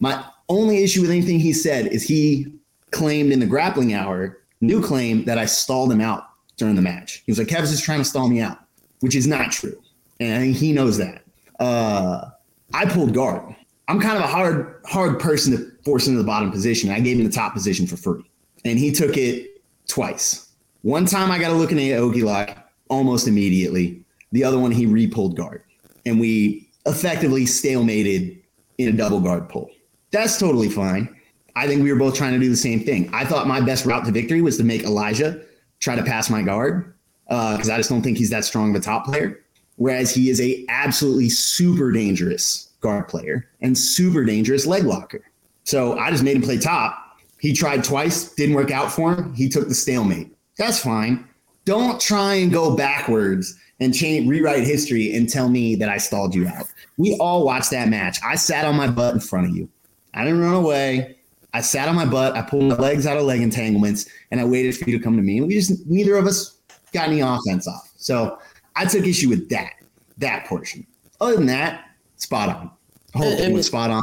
[0.00, 2.52] My only issue with anything he said is he
[2.90, 6.24] claimed in the grappling hour, new claim that I stalled him out
[6.56, 7.22] during the match.
[7.26, 8.58] He was like, Kevin's just trying to stall me out,
[9.00, 9.80] which is not true.
[10.20, 11.22] And he knows that.
[11.60, 12.30] Uh,
[12.72, 13.54] I pulled guard.
[13.88, 16.90] I'm kind of a hard, hard person to force into the bottom position.
[16.90, 18.22] I gave him the top position for free,
[18.64, 20.48] and he took it twice.
[20.82, 22.56] One time I got a look in Okie lock
[22.88, 24.02] almost immediately.
[24.32, 25.62] The other one he re-pulled guard,
[26.04, 28.40] and we effectively stalemated
[28.78, 29.70] in a double guard pull.
[30.10, 31.14] That's totally fine.
[31.56, 33.08] I think we were both trying to do the same thing.
[33.12, 35.40] I thought my best route to victory was to make Elijah
[35.80, 36.94] try to pass my guard
[37.28, 39.40] uh, because I just don't think he's that strong of a top player.
[39.76, 45.24] Whereas he is a absolutely super dangerous guard player and super dangerous leg locker.
[45.64, 47.18] So I just made him play top.
[47.40, 49.34] He tried twice, didn't work out for him.
[49.34, 50.34] He took the stalemate.
[50.56, 51.28] That's fine.
[51.64, 56.34] Don't try and go backwards and change, rewrite history and tell me that I stalled
[56.34, 56.66] you out.
[56.96, 58.18] We all watched that match.
[58.24, 59.68] I sat on my butt in front of you.
[60.16, 61.18] I didn't run away.
[61.54, 62.34] I sat on my butt.
[62.36, 65.16] I pulled my legs out of leg entanglements, and I waited for you to come
[65.16, 65.38] to me.
[65.38, 66.56] And we just neither of us
[66.92, 67.90] got any offense off.
[67.96, 68.38] So
[68.74, 69.72] I took issue with that
[70.18, 70.86] that portion.
[71.20, 71.84] Other than that,
[72.16, 72.70] spot on.
[73.14, 74.02] Whole And- thing and- was spot on.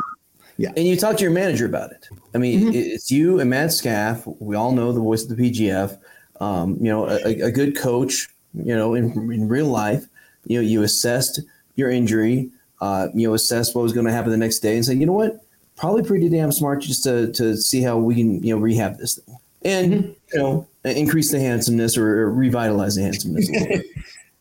[0.58, 0.72] Yeah.
[0.78, 2.08] And you talk to your manager about it.
[2.36, 2.72] I mean, Mm-hmm.
[2.76, 4.24] it's you and Matt Scaff.
[4.40, 5.98] We all know the voice of the PGF.
[6.40, 8.30] Um, you know, a, a good coach.
[8.54, 10.06] You know, in, in real life,
[10.46, 11.40] you know, you assessed
[11.76, 12.52] your injury.
[12.82, 15.06] Uh, you know, assessed what was going to happen the next day, and said, you
[15.08, 15.43] know what,
[15.84, 19.16] probably pretty damn smart just to to see how we can you know rehab this
[19.16, 20.12] thing and Mm-hmm.
[20.32, 23.50] you know increase the handsomeness or, revitalize the handsomeness.
[23.50, 23.86] a little bit.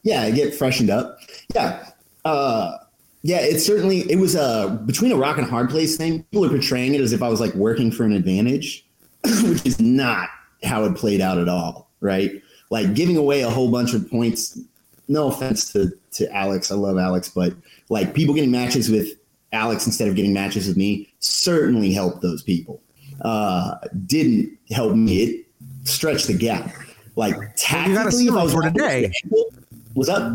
[0.04, 1.18] yeah, get freshened up.
[1.52, 1.84] Yeah.
[2.24, 2.76] Uh
[3.22, 6.22] yeah, It certainly it was a between a rock and hard place thing.
[6.30, 8.86] People are portraying it as if I was like working for an advantage,
[9.24, 10.28] which is not
[10.62, 12.40] how it played out at all, right?
[12.70, 14.60] Like giving away a whole bunch of points.
[15.08, 17.52] No offense to to Alex, I love Alex, but
[17.88, 19.08] like people getting matches with
[19.52, 22.80] Alex instead of getting matches with me certainly helped those people.
[23.20, 23.74] Uh,
[24.06, 25.22] didn't help me.
[25.22, 25.46] It
[25.84, 26.74] stretched the gap.
[27.16, 29.12] Like you got a tactically, if I was for today.
[29.94, 30.32] What's up?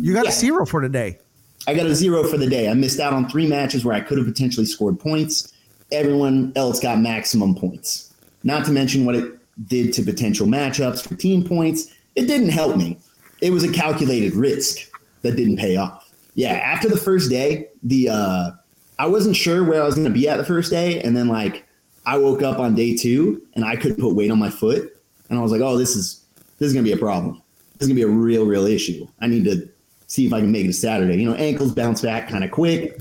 [0.00, 0.30] You got Yeah.
[0.30, 1.18] a zero for today.
[1.66, 2.68] I got a zero for the day.
[2.70, 5.52] I missed out on three matches where I could have potentially scored points.
[5.90, 8.14] Everyone else got maximum points.
[8.44, 11.88] Not to mention what it did to potential matchups for team points.
[12.14, 12.98] It didn't help me.
[13.40, 14.78] It was a calculated risk
[15.22, 16.05] that didn't pay off.
[16.36, 18.50] Yeah, after the first day, the uh,
[18.98, 21.28] I wasn't sure where I was going to be at the first day, and then
[21.28, 21.64] like
[22.04, 25.38] I woke up on day two and I couldn't put weight on my foot, and
[25.38, 26.24] I was like, oh, this is
[26.58, 27.42] this is going to be a problem.
[27.78, 29.06] This is going to be a real, real issue.
[29.20, 29.68] I need to
[30.06, 31.16] see if I can make it to Saturday.
[31.16, 33.00] You know, ankles bounce back kind of quick.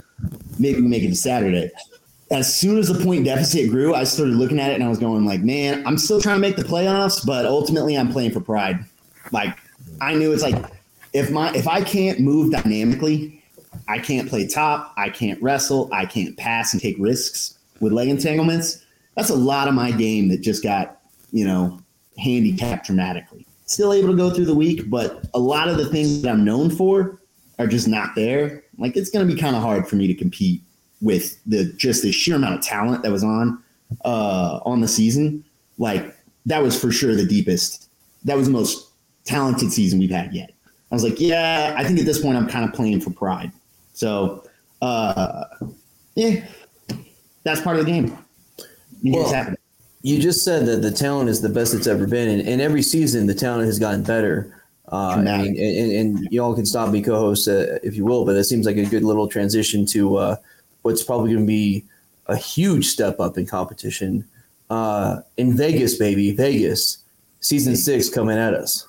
[0.58, 1.72] Maybe we make it to Saturday.
[2.32, 4.98] As soon as the point deficit grew, I started looking at it and I was
[4.98, 8.42] going like, man, I'm still trying to make the playoffs, but ultimately I'm playing for
[8.42, 8.84] pride.
[9.32, 9.58] Like
[10.02, 10.56] I knew it's like
[11.16, 13.42] if my if I can't move dynamically,
[13.88, 18.10] I can't play top, I can't wrestle, I can't pass and take risks with leg
[18.10, 18.84] entanglements.
[19.16, 21.00] That's a lot of my game that just got,
[21.32, 21.80] you know,
[22.20, 23.48] handicapped dramatically.
[23.66, 26.44] Still able to go through the week, but a lot of the things that I'm
[26.44, 27.22] known for
[27.60, 28.64] are just not there.
[28.78, 30.62] Like it's going to be kind of hard for me to compete
[31.02, 33.64] with the just the sheer amount of talent that was on
[34.04, 35.46] uh, on the season.
[35.78, 36.14] Like
[36.46, 37.90] that was for sure the deepest.
[38.26, 38.90] That was the most
[39.24, 40.55] talented season we've had yet.
[40.96, 43.52] I was like, yeah, I think at this point I'm kind of playing for pride.
[43.92, 44.46] So,
[44.82, 45.44] uh,
[46.16, 46.46] yeah,
[47.44, 48.18] that's part of the game.
[49.02, 49.58] You Well, happening.
[50.04, 52.82] you just said that the talent is the best it's ever been, and, and every
[52.82, 54.62] season the talent has gotten better.
[54.90, 55.52] Uh, I Dramatic.
[55.52, 58.46] mean, and, and, and y'all can stop me, co-host, uh, if you will, but it
[58.46, 60.36] seems like a good little transition to uh,
[60.84, 61.84] what's probably going to be
[62.28, 64.24] a huge step up in competition
[64.70, 67.00] uh, in Vegas, baby, Vegas,
[67.42, 68.88] season six coming at us.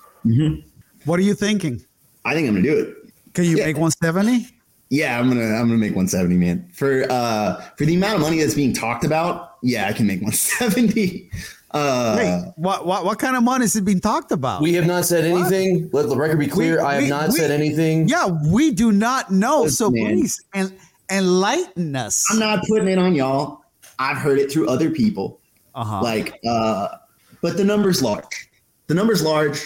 [1.05, 1.83] What are you thinking?
[2.27, 3.13] I think I'm gonna do it.
[3.35, 3.67] Can you Yeah.
[3.67, 4.49] make 170?
[4.91, 6.69] Yeah, I'm gonna I'm gonna make 170, man.
[6.73, 10.21] For uh for the amount of money that's being talked about, yeah, I can make
[10.23, 11.31] 170.
[11.73, 14.63] Uh Wait, what, what what kind of money is it being talked about?
[14.63, 15.91] We have not said anything.
[15.93, 16.77] Let the record be clear.
[16.79, 18.09] We- I have we- not we- said anything.
[18.09, 19.63] yeah, we do not know.
[19.63, 20.07] Listen, So man.
[20.07, 20.77] please en-
[21.11, 22.25] enlighten us.
[22.31, 23.63] I'm not putting it on y'all.
[23.99, 25.41] I've heard it through other people.
[25.75, 26.03] uh-huh.
[26.03, 26.89] Like uh
[27.43, 28.49] but the number's large.
[28.87, 29.61] The number's large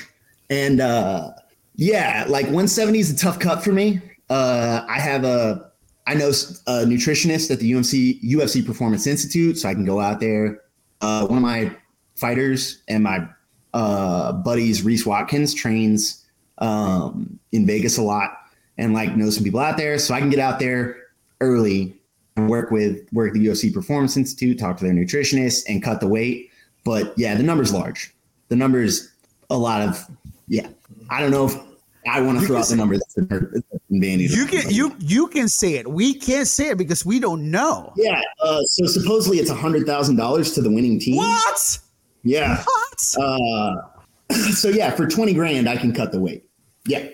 [0.48, 1.30] and uh
[1.76, 4.00] yeah, like 170 is a tough cut for me.
[4.28, 5.70] Uh I have a
[6.06, 10.18] I know a nutritionist at the UMC UFC Performance Institute, so I can go out
[10.18, 10.62] there.
[11.00, 11.74] Uh, one of my
[12.16, 13.28] fighters and my
[13.74, 16.26] uh, buddies, Reese Watkins, trains
[16.58, 18.30] um, in Vegas a lot,
[18.76, 20.96] and like knows some people out there, so I can get out there
[21.40, 21.96] early
[22.36, 26.08] and work with work the UFC Performance Institute, talk to their nutritionist, and cut the
[26.08, 26.50] weight.
[26.84, 28.12] But yeah, the number's large.
[28.48, 29.12] The number's
[29.48, 30.10] a lot of
[30.48, 30.68] yeah.
[31.10, 31.56] I don't know if
[32.08, 33.14] I want to throw out the number that's
[33.90, 34.30] bandied.
[34.30, 35.90] you can you you can say it.
[35.90, 37.92] We can't say it because we don't know.
[37.96, 38.22] Yeah.
[38.40, 41.16] Uh, so supposedly it's a hundred thousand dollars to the winning team.
[41.16, 41.78] What?
[42.22, 42.62] Yeah.
[42.64, 43.14] What?
[43.20, 43.74] Uh,
[44.52, 46.44] so yeah, for twenty grand, I can cut the weight.
[46.86, 47.06] Yeah.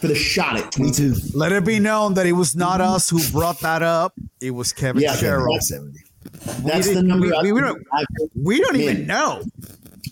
[0.00, 1.14] For the shot at Me too.
[1.34, 4.14] Let it be known that it was not us who brought that up.
[4.40, 5.52] It was Kevin Yeah, Sherrill.
[5.54, 5.98] that's- 70.
[6.64, 7.26] That's we the number.
[7.42, 7.82] we- we don't-
[8.42, 9.42] We don't even know.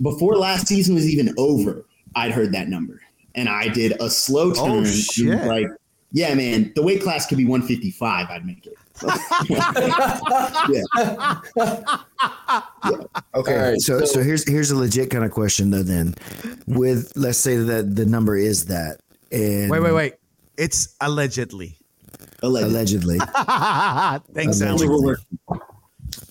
[0.02, 3.00] before last season was even over, I'd heard that number,
[3.37, 4.79] and I did a slow oh, turn.
[4.79, 5.44] Oh, shit.
[5.44, 5.68] Like,
[6.12, 8.29] yeah, man, the weight class could be 155.
[8.31, 8.75] I'd make it.
[13.35, 13.55] Okay.
[13.55, 15.83] All right, so, so- so here's here's a legit kind of question though.
[15.83, 16.14] Then,
[16.66, 18.99] with let's say that the number is that,
[19.31, 20.14] and Wait, wait, wait.
[20.57, 21.77] It's allegedly.
[22.42, 22.70] Allegedly.
[22.70, 23.18] allegedly
[24.35, 24.87] Thanks, Allegedly.
[24.87, 25.27] Alex.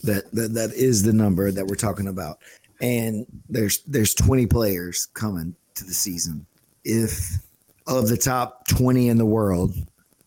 [0.04, 2.40] that, that that is the number that we're talking about,
[2.82, 6.46] and there's there's 20 players coming to the season.
[6.86, 7.40] If
[7.88, 9.76] of the top 20 in the world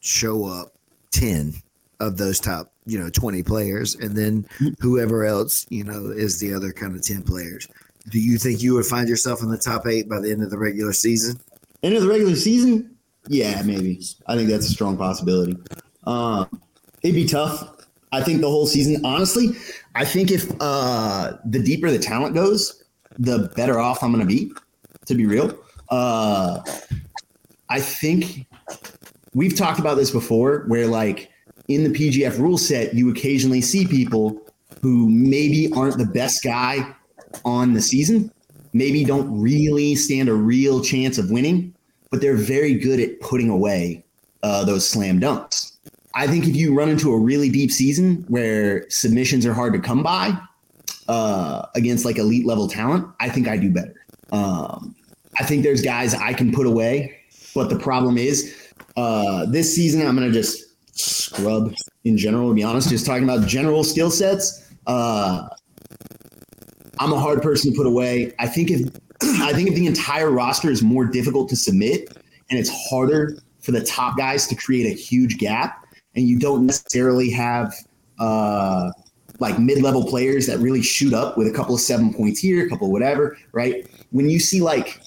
[0.01, 0.75] show up,
[1.12, 1.55] 10
[2.01, 4.47] of those top you know 20 players, and then
[4.81, 7.66] whoever else you know is the other kind of 10 players.
[8.11, 10.51] Do you think you would find yourself in the top eight by the end of
[10.51, 11.38] the regular season?
[11.83, 12.97] End of the regular season?
[13.29, 14.01] Yeah, maybe.
[14.27, 15.57] I think that's a strong possibility.
[16.07, 16.47] Uh,
[17.03, 17.77] it'd be tough.
[18.12, 19.51] I think the whole season, honestly,
[19.94, 22.83] I think if uh, the deeper the talent goes,
[23.18, 24.53] the better off I'm going to be,
[25.07, 25.59] to be real.
[25.90, 26.61] Uh,
[27.70, 28.46] I think
[29.35, 31.31] we've talked about this before where, like,
[31.68, 34.40] in the PGF rule set, you occasionally see people
[34.83, 36.94] who maybe aren't the best guy
[37.44, 38.31] on the season,
[38.72, 41.74] maybe don't really stand a real chance of winning,
[42.11, 44.05] but they're very good at putting away
[44.42, 45.72] uh, those slam dunks.
[46.14, 49.79] I think if you run into a really deep season where submissions are hard to
[49.79, 50.38] come by
[51.07, 53.94] uh, against like elite level talent, I think I do better.
[54.33, 54.96] Um,
[55.38, 57.20] I think there's guys I can put away,
[57.55, 60.64] but the problem is uh, this season I'm going to just
[60.98, 61.74] scrub
[62.05, 64.72] in general, to be honest, just talking about general skill sets.
[64.87, 65.48] Uh,
[66.98, 68.35] I'm a hard person to put away.
[68.38, 68.88] I think if
[69.22, 72.16] I think if the entire roster is more difficult to submit
[72.51, 76.66] and it's harder for the top guys to create a huge gap, and you don't
[76.66, 77.74] necessarily have
[78.18, 78.90] uh,
[79.38, 82.68] like mid-level players that really shoot up with a couple of seven points here, a
[82.68, 83.88] couple of whatever, right?
[84.11, 85.01] When you see like,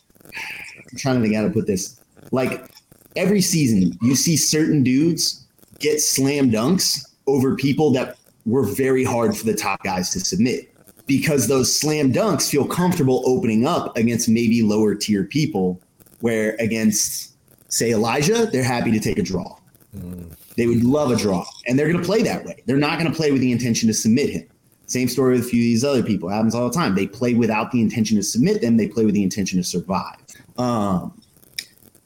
[0.97, 1.99] trying to think how to put this,
[2.31, 2.69] like
[3.15, 5.45] every season you see certain dudes
[5.79, 10.73] get slam dunks over people that were very hard for the top guys to submit
[11.07, 15.79] because those slam dunks feel comfortable opening up against maybe lower tier people
[16.19, 17.33] where against
[17.67, 19.57] say Elijah they're happy to take a draw.
[19.95, 20.35] Mm.
[20.55, 22.61] They would love a draw and they're going to play that way.
[22.65, 24.47] They're not going to play with the intention to submit him
[24.91, 26.29] same story with a few of these other people.
[26.29, 26.95] It happens all the time.
[26.95, 28.77] They play without the intention to submit them.
[28.77, 30.17] They play with the intention to survive.
[30.57, 31.21] Um,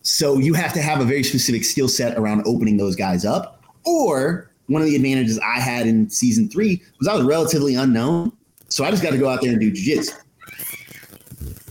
[0.04, 3.64] so you have to have a very specific skill set around opening those guys up.
[3.86, 8.32] Or one of the advantages i had in season three was i was relatively unknown.
[8.70, 10.14] So I just got to go out there and do jiu-jitsu.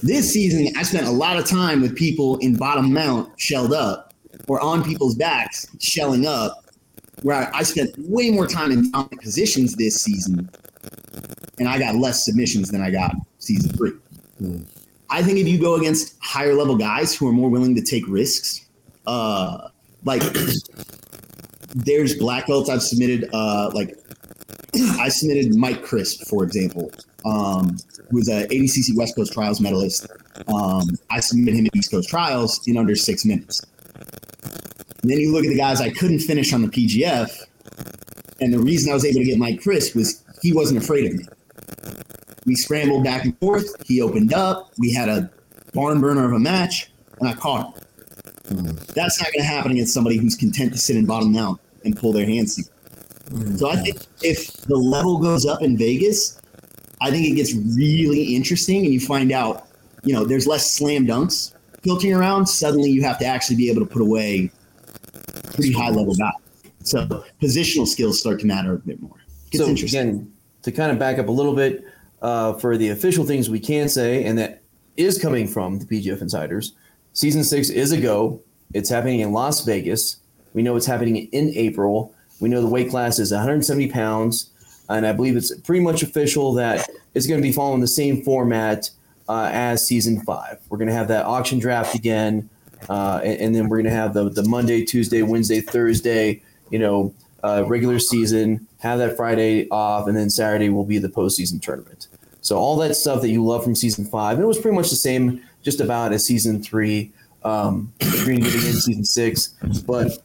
[0.03, 4.13] This season, I spent a lot of time with people in bottom mount shelled up
[4.49, 6.65] or on people's backs shelling up,
[7.23, 10.51] where I, I spent way more time in dominant positions this season,
[11.59, 13.93] and I got less submissions than I got season three.
[15.11, 18.07] I think if you go against higher level guys who are more willing to take
[18.09, 18.67] risks,
[19.07, 19.69] uh,
[20.05, 20.23] like
[21.75, 23.97] there's black belts I've submitted, uh, like
[24.99, 26.91] I submitted Mike Crisp, for example,
[27.25, 27.77] um,
[28.11, 30.07] who was a ADCC West Coast Trials medalist.
[30.49, 33.61] Um, I submitted him at East Coast Trials in under six minutes.
[35.03, 37.31] And then you look at the guys I couldn't finish on the PGF,
[38.41, 41.19] and the reason I was able to get Mike Crisp was he wasn't afraid of
[41.19, 41.25] me.
[42.45, 43.75] We scrambled back and forth.
[43.87, 44.73] He opened up.
[44.79, 45.31] We had a
[45.73, 48.77] barn burner of a match, and I caught him.
[48.95, 51.97] That's not going to happen against somebody who's content to sit and bottom out and
[51.97, 53.57] pull their hands together.
[53.57, 56.41] So I think if the level goes up in Vegas,
[57.01, 59.67] I think it gets really interesting, and you find out,
[60.03, 62.47] you know, there's less slam dunks filtering around.
[62.47, 64.51] Suddenly, you have to actually be able to put away
[65.55, 66.33] pretty high level guys.
[66.83, 69.17] So positional skills start to matter a bit more.
[69.53, 70.09] It's so interesting.
[70.09, 71.84] again, to kind of back up a little bit
[72.25, 74.63] uh, for the official things we can say, and that
[74.97, 76.73] is coming from the PGF Insiders.
[77.13, 78.41] Season six is a go.
[78.73, 80.17] It's happening in Las Vegas.
[80.55, 82.15] We know it's happening in April.
[82.41, 84.51] We know the weight class is 170 pounds,
[84.89, 88.23] and I believe it's pretty much official that it's going to be following the same
[88.23, 88.89] format
[89.29, 90.59] uh, as season five.
[90.71, 92.49] We're going to have that auction draft again,
[92.89, 96.43] uh, and, and then we're going to have the the Monday, Tuesday, Wednesday, Thursday.
[96.71, 98.67] You know, uh, regular season.
[98.79, 102.09] Have that Friday off, and then Saturday will be the postseason tournament.
[102.45, 104.91] So all that stuff that you love from season five, and it was pretty much
[104.91, 107.11] the same, just about as season three.
[107.43, 109.49] Um, getting into season six,
[109.87, 110.19] but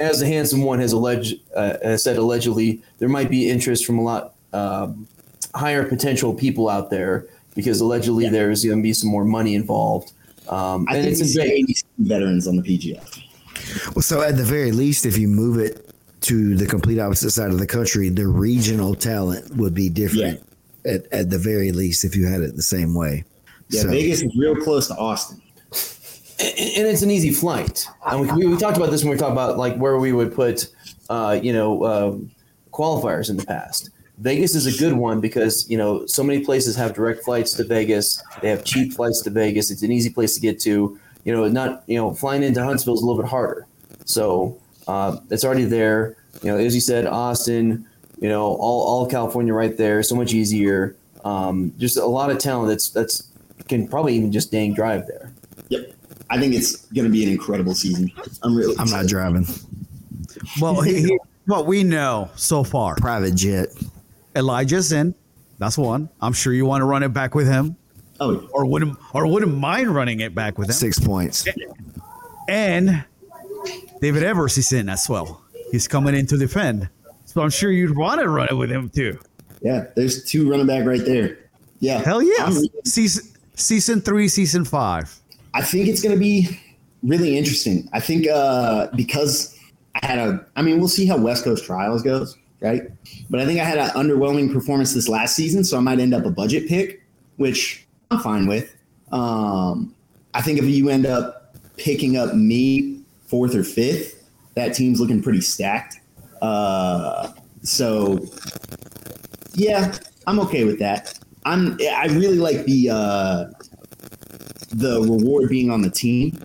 [0.00, 3.98] as the handsome one has alleged, uh, has said allegedly, there might be interest from
[3.98, 5.06] a lot um,
[5.54, 10.12] higher potential people out there because allegedly there's going to be some more money involved.
[10.48, 13.94] Um, I and think it's it's 80 veterans on the PGF.
[13.94, 15.90] Well, so at the very least, if you move it
[16.22, 20.45] to the complete opposite side of the country, the regional talent would be different.
[20.86, 23.24] At, at the very least, if you had it the same way.
[23.68, 25.40] Yeah, So- Vegas is real close to Austin.
[26.38, 27.86] and and it's an easy flight.
[28.06, 30.68] And we, we talked about this when we talked about like where we would put,
[31.10, 32.16] uh, you know, uh,
[32.72, 33.90] qualifiers in the past.
[34.18, 37.64] Vegas is a good one because you know so many places have direct flights to
[37.64, 38.22] Vegas.
[38.40, 39.70] They have cheap flights to Vegas.
[39.70, 40.98] It's an easy place to get to.
[41.24, 43.66] You know, not you know flying into Huntsville is a little bit harder.
[44.04, 46.16] So uh, it's already there.
[46.42, 47.86] You know, as you said, Austin.
[48.18, 50.02] You know, all all of California right there.
[50.02, 50.96] So much easier.
[51.24, 53.28] Um, just a lot of talent that's that's
[53.68, 55.32] can probably even just dang drive there.
[55.68, 55.92] Yep.
[56.30, 58.10] I think it's going to be an incredible season.
[58.42, 59.46] I'm really I'm not driving
[60.60, 63.68] Well, he, he- what we know so far, private jet.
[64.34, 65.14] Elijah's in.
[65.58, 66.08] That's one.
[66.20, 67.76] I'm sure you want to run it back with him,
[68.20, 70.74] Oh, or wouldn't, or wouldn't mind running it back with him.
[70.74, 71.46] Six points.
[72.48, 73.04] And
[74.00, 75.42] David Evers is in as well.
[75.72, 76.88] He's coming in to defend,
[77.36, 79.18] so I'm sure you'd want to run it with him too.
[79.60, 79.88] yeah.
[79.94, 81.36] There's two running back right there.
[81.80, 81.98] Yeah.
[81.98, 82.50] Hell yeah!
[82.86, 85.14] Season season three, season five.
[85.52, 86.58] I think it's going to be
[87.02, 87.90] really interesting.
[87.92, 89.54] I think uh, because
[90.02, 92.84] I had a, I mean, we'll see how West Coast Trials goes, right?
[93.28, 96.14] But I think I had an underwhelming performance this last season, so I might end
[96.14, 97.02] up a budget pick,
[97.36, 98.74] which I'm fine with.
[99.12, 99.94] Um,
[100.32, 105.22] I think if you end up picking up me fourth or fifth, that team's looking
[105.22, 106.00] pretty stacked.
[106.46, 107.32] Uh,
[107.62, 108.24] so
[109.54, 111.18] yeah, I'm okay with that.
[111.44, 111.78] I'm.
[111.80, 113.44] I really like the uh,
[114.70, 116.38] the reward being on the team.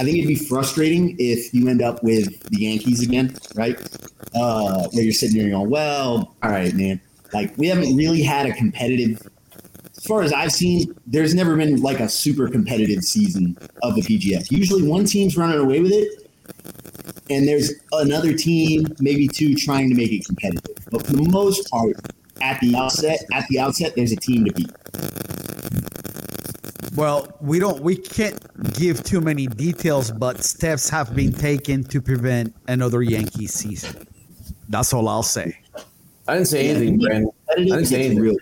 [0.00, 3.76] I think it'd be frustrating if you end up with the Yankees again, right?
[4.34, 7.00] Uh, where you're sitting there going, well, all right, man.
[7.32, 9.28] Like we haven't really had a competitive.
[9.96, 14.02] As far as I've seen, there's never been like a super competitive season of the
[14.02, 14.50] PGF.
[14.50, 16.30] Usually, one team's running away with it,
[17.30, 20.76] and there's another team, maybe two, trying to make it competitive.
[20.90, 21.96] But for the most part,
[22.40, 24.70] at the outset, at the outset, there's a team to beat.
[26.96, 28.40] Well, we don't, we can't
[28.74, 34.06] give too many details, but steps have been taken to prevent another Yankee season.
[34.68, 35.58] That's all I'll say.
[36.26, 37.30] I didn't say anything, Brandon.
[37.50, 38.20] I didn't say anything.
[38.20, 38.36] real.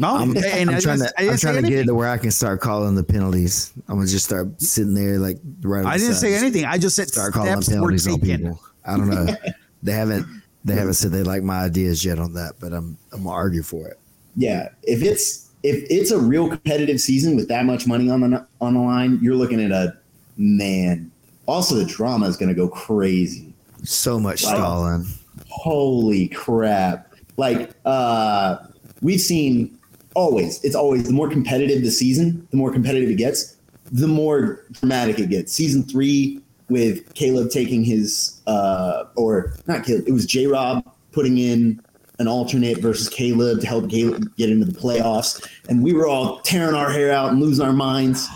[0.00, 1.12] No, I'm, and I'm I trying to.
[1.18, 3.72] I didn't I'm trying to get it to where I can start calling the penalties.
[3.88, 5.84] I'm gonna just start sitting there like right.
[5.84, 6.64] I didn't say anything.
[6.64, 8.60] I just said Start calling steps penalties on people.
[8.86, 9.26] I don't know.
[9.82, 10.24] they haven't.
[10.64, 12.96] They haven't said they like my ideas yet on that, but I'm.
[13.12, 13.98] I'm gonna argue for it.
[14.36, 18.46] Yeah, if it's if it's a real competitive season with that much money on the
[18.60, 19.98] on the line, you're looking at a
[20.36, 21.10] man.
[21.46, 23.52] Also, the drama is going to go crazy.
[23.82, 24.54] So much Wow.
[24.54, 25.06] stalling.
[25.48, 27.14] Holy crap!
[27.36, 28.58] Like uh,
[29.02, 29.77] we've seen
[30.18, 30.62] always.
[30.64, 33.56] It's always the more competitive the season, the more competitive it gets,
[33.92, 35.52] the more dramatic it gets.
[35.52, 41.38] Season three with Caleb taking his uh, or not Caleb, it was J Rob putting
[41.38, 41.80] in
[42.18, 46.40] an alternate versus Caleb to help Caleb get into the playoffs, and we were all
[46.40, 48.26] tearing our hair out and losing our minds.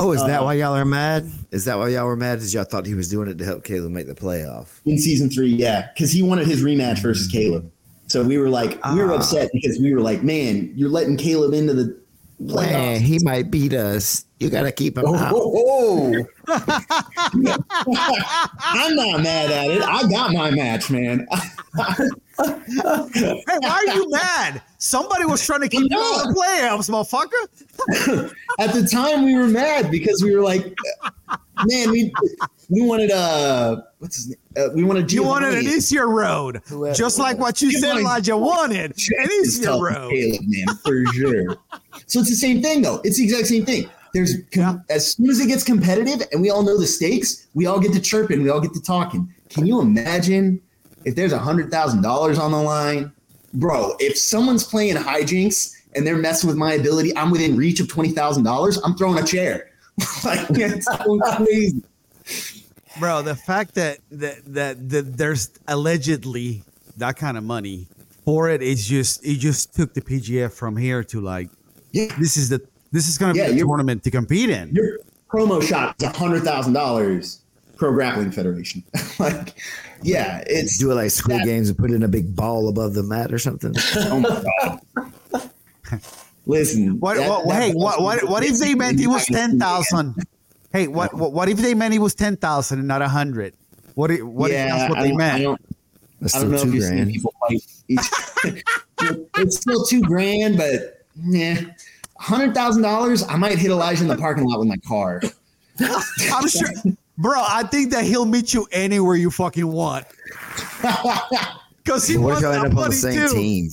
[0.00, 1.28] Oh, is that Uh, why y'all are mad?
[1.50, 2.38] Is that why y'all were mad?
[2.38, 4.66] Is y'all thought he was doing it to help Caleb make the playoff?
[4.86, 7.68] in season three, yeah, because he wanted his rematch versus Caleb.
[8.08, 9.16] So we were like, we were Ah.
[9.16, 11.96] upset because we were like, man, you're letting Caleb into the
[12.40, 12.98] Man, playoffs.
[13.00, 14.24] he might beat us.
[14.38, 15.32] You gotta keep him out.
[15.34, 16.14] Oh,
[18.60, 19.82] I'm not mad at it.
[19.82, 21.26] I got my match, man.
[21.76, 24.62] Hey, why are you mad?
[24.78, 28.32] Somebody was trying to keep you out of the playoffs, motherfucker.
[28.60, 30.72] at the time, we were mad because we were like,
[31.66, 32.12] man, we
[32.70, 34.38] we wanted uh, what's his name?
[34.56, 38.36] Uh, we wanted You wanted an easier road, Whoever just like what you said, Elijah
[38.36, 38.90] wanted.
[38.90, 40.10] An It's easier road.
[40.10, 41.56] Caleb, man, for sure.
[42.06, 43.00] So it's the same thing, though.
[43.04, 43.88] It's the exact same thing.
[44.14, 47.66] There's com- as soon as it gets competitive, and we all know the stakes, we
[47.66, 49.32] all get to chirping, we all get to talking.
[49.48, 50.60] Can you imagine
[51.04, 53.12] if there's a hundred thousand dollars on the line,
[53.54, 53.94] bro?
[53.98, 58.10] If someone's playing hijinks and they're messing with my ability, I'm within reach of twenty
[58.10, 58.78] thousand dollars.
[58.78, 59.70] I'm throwing a chair.
[60.24, 61.82] like it's so crazy.
[62.98, 66.62] Bro, the fact that that, that that there's allegedly
[66.96, 67.86] that kind of money
[68.24, 71.48] for it is just it just took the PGF from here to like
[71.92, 72.14] Yeah.
[72.18, 72.60] this is the
[72.92, 74.74] this is gonna Yeah, be the tournament to compete in.
[74.74, 74.98] Your
[75.30, 77.40] promo shot is a hundred thousand dollars.
[77.76, 78.82] Pro Grappling Federation.
[79.20, 79.54] like,
[80.02, 82.94] yeah, it's Do it like Squid That- Games and put in a big ball above
[82.94, 83.72] the mat or something.
[83.96, 84.80] Oh my
[85.30, 85.50] god!
[86.48, 89.58] Listen, What, that- what, that hey, what, what, what if they meant it was ten
[89.60, 90.16] thousand?
[90.72, 93.54] Hey, what, what what if they meant it was ten thousand and not a hundred?
[93.94, 95.42] What if, what if that's what I they don't- I meant?
[95.44, 95.60] don't,
[96.20, 97.10] That's I still don't know if two you've seen grand.
[97.12, 98.62] people fight.
[99.36, 101.60] It's still two grand, but yeah,
[102.18, 103.22] hundred thousand dollars.
[103.28, 105.20] I might hit Elijah in the parking lot with my car.
[105.80, 106.68] I'm sure,
[107.16, 107.34] bro.
[107.46, 110.06] I think that he'll meet you anywhere you fucking want.
[111.84, 113.34] Because he What wants if y'all end up on the same too.
[113.34, 113.70] team?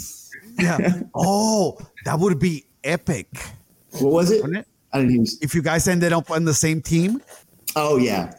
[0.57, 1.01] Yeah.
[1.13, 3.27] Oh, that would be epic.
[3.99, 4.43] What was it?
[4.45, 4.67] It?
[4.93, 5.25] I didn't even.
[5.41, 7.21] If you guys ended up on the same team.
[7.75, 8.33] Oh yeah,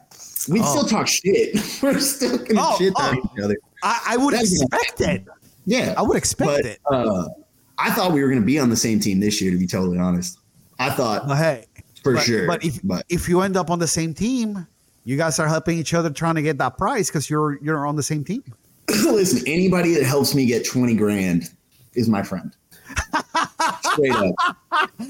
[0.49, 0.77] we'd Oh.
[0.77, 1.55] still talk shit.
[1.83, 3.03] We're still gonna Oh, shit oh.
[3.11, 3.57] on each other.
[3.83, 5.25] I, I would That'd expect it.
[5.67, 6.81] Yeah, I would expect but it.
[6.91, 7.29] uh,
[7.79, 9.51] I thought we were gonna be on the same team this year.
[9.51, 10.39] To be totally honest,
[10.79, 11.67] I thought But hey,
[12.03, 12.47] for but, sure.
[12.47, 14.67] But if but if you end up on the same team,
[15.05, 17.97] you guys are helping each other trying to get that prize because you're you're on
[17.97, 18.43] the same team.
[18.89, 21.51] listen, anybody that helps me get twenty grand
[21.95, 22.55] is my friend.
[23.93, 24.35] Straight up.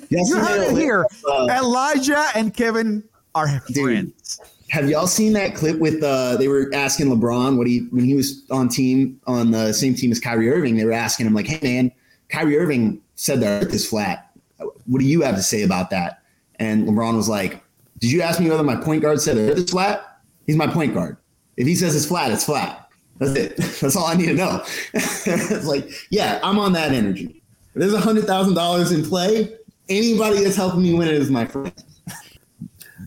[0.08, 1.06] You heard it here.
[1.28, 3.04] Uh, Elijah and Kevin
[3.34, 3.84] are Dude.
[3.84, 4.40] friends.
[4.70, 8.14] Have y'all seen that clip with uh they were asking LeBron what he when he
[8.14, 11.46] was on team on the same team as Kyrie Irving, they were asking him like,
[11.46, 11.92] Hey man,
[12.28, 14.30] Kyrie Irving said the earth is flat.
[14.58, 16.22] What do you have to say about that?
[16.56, 17.62] And LeBron was like,
[18.00, 20.20] Did you ask me whether my point guard said the earth is flat?
[20.46, 21.16] He's my point guard.
[21.56, 22.88] If he says it's flat, it's flat.
[23.18, 23.56] That's it.
[23.80, 24.62] That's all I need to know.
[24.94, 27.35] it's like, yeah, I'm on that energy.
[27.76, 29.54] If there's a hundred thousand dollars in play,
[29.90, 31.74] anybody that's helping me win it is my friend.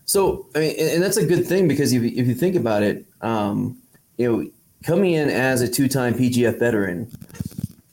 [0.05, 2.55] So, I mean, and and that's a good thing because if you, if you think
[2.55, 3.79] about it, um,
[4.17, 4.49] you know,
[4.83, 7.11] coming in as a two-time PGF veteran,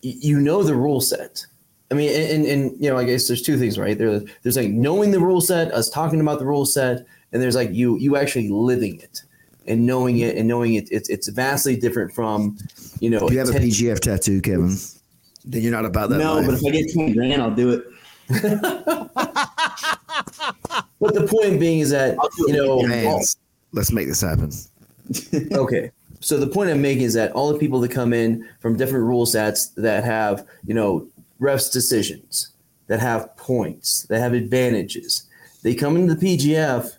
[0.04, 1.46] y- you know the rule set.
[1.90, 3.96] I mean, and, and, and you know, I guess there's two things, right?
[3.96, 7.56] There, there's like knowing the rule set, us talking about the rule set, and there's
[7.56, 9.22] like you you actually living it
[9.66, 10.88] and knowing it and knowing it.
[10.90, 12.58] It's it's vastly different from,
[13.00, 14.76] you know, If you have a PGF tattoo, Kevin,
[15.46, 16.46] then you're not about that No, life.
[16.46, 17.84] but if I get 20 grand, I'll do it.
[20.98, 23.36] But the point being is that you know, all- Fans,
[23.72, 24.50] let's make this happen.
[25.52, 25.90] okay.
[26.20, 29.04] So the point I'm making is that all the people that come in from different
[29.04, 31.06] rule sets that have, you know,
[31.40, 32.48] refs decisions,
[32.86, 35.24] that have points, that have advantages,
[35.62, 36.92] they come into the PGF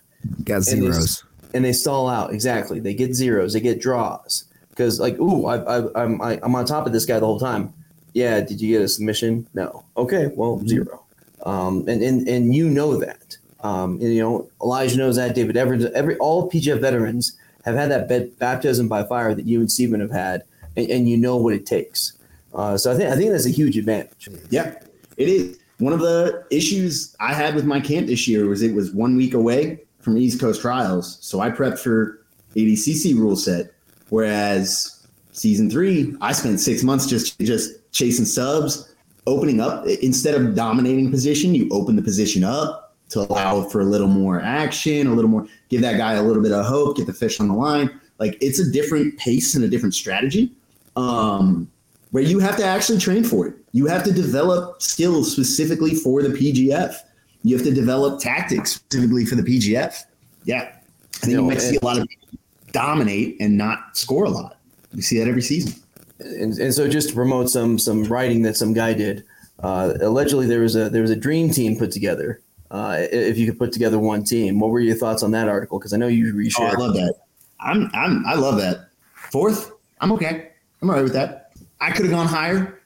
[0.44, 1.24] Got And zeros.
[1.54, 2.32] and they stall out.
[2.32, 2.78] Exactly.
[2.80, 3.52] They get zeros.
[3.52, 7.04] They get draws because like, ooh, I, I, I'm I, I'm on top of this
[7.04, 7.72] guy the whole time.
[8.18, 8.40] Yeah.
[8.40, 9.46] Did you get a submission?
[9.54, 9.84] No.
[9.96, 10.30] Okay.
[10.34, 11.04] Well, zero.
[11.44, 13.36] Um, and and and you know that.
[13.60, 15.34] Um, and, you know, Elijah knows that.
[15.34, 15.84] David Evers.
[15.86, 20.10] Every all PGF veterans have had that baptism by fire that you and Steven have
[20.10, 20.44] had,
[20.76, 22.14] and, and you know what it takes.
[22.54, 24.28] Uh, so I think I think that's a huge advantage.
[24.50, 24.74] Yeah,
[25.16, 25.58] it is.
[25.78, 29.16] One of the issues I had with my camp this year was it was one
[29.16, 31.18] week away from East Coast Trials.
[31.20, 32.20] So I prepped for
[32.56, 33.70] ADCC rule set.
[34.08, 38.94] Whereas season three, I spent six months just just chasing subs,
[39.26, 39.86] opening up.
[39.86, 44.40] Instead of dominating position, you open the position up to allow for a little more
[44.40, 47.40] action, a little more, give that guy a little bit of hope, get the fish
[47.40, 48.00] on the line.
[48.18, 50.52] Like it's a different pace and a different strategy.
[50.96, 51.70] Um,
[52.10, 53.54] where you have to actually train for it.
[53.72, 56.96] You have to develop skills specifically for the PGF.
[57.42, 60.04] You have to develop tactics specifically for the PGF.
[60.44, 60.62] Yeah.
[60.62, 62.38] I think You you, know, might see a lot of people
[62.72, 64.58] dominate and not score a lot.
[64.92, 65.80] You see that every season.
[66.20, 69.24] And, and so just to promote some some writing that some guy did
[69.62, 72.40] uh, allegedly there was a there was a dream team put together
[72.70, 75.78] uh, if you could put together one team what were your thoughts on that article
[75.78, 77.14] because i know you Oh, I love that.
[77.60, 78.88] I'm I'm I love that.
[79.14, 80.50] Fourth, I'm okay.
[80.80, 81.52] I'm all right with that.
[81.80, 82.80] I could have gone higher,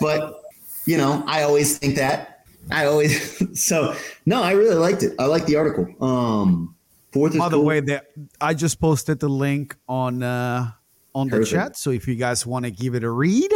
[0.00, 0.42] but
[0.86, 2.46] you know, I always think that.
[2.70, 3.94] I always so
[4.26, 5.14] no, I really liked it.
[5.18, 5.86] I like the article.
[6.02, 6.74] Um,
[7.12, 7.64] fourth is By the cool.
[7.64, 8.06] way, that
[8.40, 10.70] I just posted the link on uh,
[11.18, 11.76] on the chat.
[11.76, 13.52] So if you guys want to give it a read,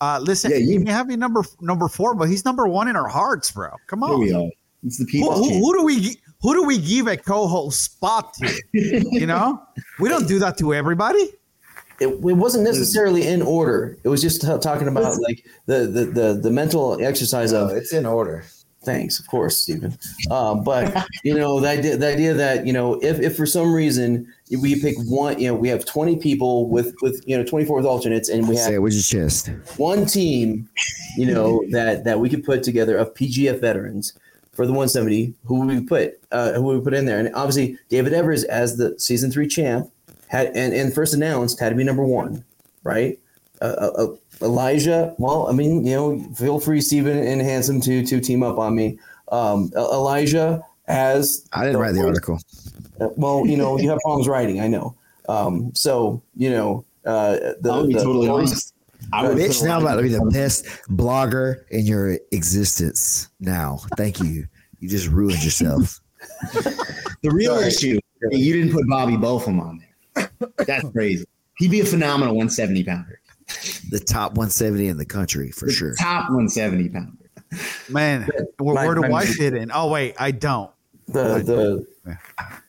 [0.00, 2.86] uh, listen, Yeah, you you- may have your number number four, but he's number one
[2.88, 3.70] in our hearts, bro.
[3.86, 4.20] Come Here on.
[4.20, 4.50] we are.
[4.84, 5.34] It's the Who, people.
[5.34, 8.46] who, who do we who do we give a co-host spot to?
[8.72, 9.60] you know,
[9.98, 11.18] we don't do that to everybody.
[12.00, 13.98] it, it wasn't necessarily in order.
[14.04, 17.76] It was just t- talking about like the, the the the mental exercise Oh, of
[17.76, 18.44] it's in order.
[18.82, 19.98] Thanks, of course, Stephen.
[20.30, 23.72] Um, but you know the idea the idea that you know if, if for some
[23.72, 27.64] reason we pick one, you know, we have twenty people with with you know twenty
[27.64, 29.50] four with alternates, and we Say have it with your chest.
[29.76, 30.68] one team,
[31.16, 34.14] you know that that we could put together of PGF veterans
[34.58, 35.34] for the 170.
[35.44, 36.18] Who would we put?
[36.32, 37.20] Uh, who would we put in there?
[37.20, 39.88] And obviously, David Evers as the season three champ
[40.26, 42.44] had and, and first announced had to be number one,
[42.82, 43.18] right?
[43.60, 45.14] Uh, uh, uh, Elijah.
[45.18, 48.74] Well, I mean, you know, feel free, Stephen and Handsome, to to team up on
[48.74, 48.98] me.
[49.32, 51.46] Um, Elijah has.
[51.52, 52.38] I didn't write the article.
[53.00, 54.60] uh, well, you know, you have problems writing.
[54.60, 54.94] I know.
[55.28, 58.74] Um, so you know, uh, the, I'll be the- totally honest.
[59.12, 63.28] I would Bitch, put now I'm about to be the best blogger in your existence.
[63.40, 64.46] Now, thank you.
[64.80, 66.00] You just ruined yourself.
[67.22, 67.66] The real Sorry.
[67.68, 69.82] issue, you didn't put Bobby Bofum on
[70.14, 70.30] there.
[70.66, 71.26] That's crazy.
[71.56, 73.17] He'd be a phenomenal 170 pounder.
[73.90, 75.94] The top 170 in the country for The sure.
[75.94, 77.12] Top 170 pounder.
[77.88, 78.28] Man,
[78.58, 79.70] where, My- where do I fit in?
[79.72, 80.70] Oh wait, I don't.
[81.06, 81.86] the the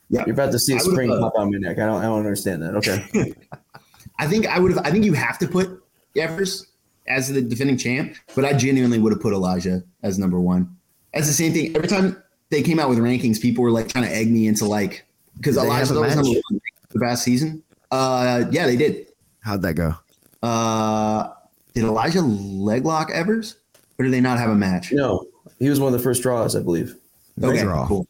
[0.10, 0.24] Yeah.
[0.26, 1.78] you're about to see a spring pop on my neck.
[1.80, 2.76] I don't I don't understand that.
[2.76, 3.34] Okay.
[4.20, 4.86] I think I would have.
[4.86, 5.84] I think you have to put
[6.16, 6.68] Evers
[7.08, 10.76] as the defending champ, but I genuinely would have put Elijah as number one.
[11.14, 11.76] That's the same thing.
[11.76, 14.66] Every time they came out with rankings, people were like trying to egg me into
[14.66, 15.06] like
[15.38, 16.26] because Did they Elijah's have a always match?
[16.26, 17.64] number one the past season.
[17.92, 19.08] Uh, yeah, they did.
[19.42, 19.94] How'd that go?
[20.42, 21.30] Uh,
[21.74, 23.58] did Elijah leglock Evers,
[23.98, 24.92] or did they not have a match?
[24.92, 25.26] no,
[25.60, 26.96] he was one of the first draws, I believe.
[27.42, 27.88] Okay, draw.
[27.88, 28.08] cool.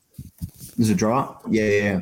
[0.78, 1.36] There's a draw.
[1.50, 2.00] Yeah, yeah, yeah.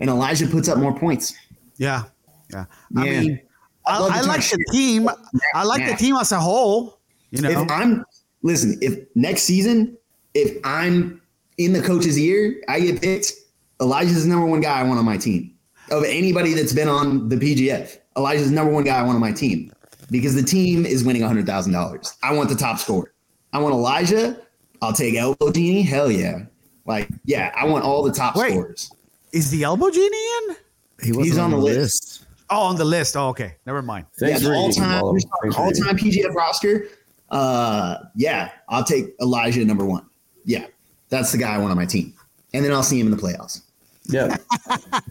[0.00, 1.34] And Elijah puts up more points.
[1.76, 2.04] Yeah,
[2.52, 2.66] yeah.
[2.96, 3.20] I Yeah.
[3.20, 3.40] mean,
[3.86, 4.60] I, love to I like the shit.
[4.70, 5.08] team.
[5.54, 6.98] I like the team as a whole.
[7.30, 8.04] You know, If I'm
[8.42, 9.96] listen, if next season,
[10.34, 11.20] if I'm
[11.56, 13.32] in the coach's ear, I get picked.
[13.80, 15.54] Elijah's the number one guy I want on my team.
[15.90, 19.20] Of anybody that's been on the PGF, Elijah's the number one guy I want on
[19.20, 19.72] my team
[20.10, 22.14] because the team is winning hundred thousand dollars.
[22.22, 23.12] I want the top scorer.
[23.52, 24.40] I want Elijah.
[24.82, 25.82] I'll take Elbow Genie.
[25.82, 26.44] Hell yeah!
[26.88, 28.52] Like yeah, I want all the top Wait.
[28.52, 28.90] scorers.
[29.32, 30.56] is the elbow genie in?
[31.02, 32.24] He wasn't He's on the list.
[32.48, 33.14] Oh, on the list.
[33.14, 33.56] Oh, okay.
[33.66, 34.06] Never mind.
[34.18, 35.12] Thanks yeah, the all reading, time Wallo.
[35.12, 35.84] Thanks for all reading.
[35.84, 36.88] time PGF roster.
[37.30, 40.06] Uh, yeah, I'll take Elijah number one.
[40.46, 40.64] Yeah,
[41.10, 42.14] that's the guy I want on my team,
[42.54, 43.60] and then I'll see him in the playoffs.
[44.08, 44.38] Yeah.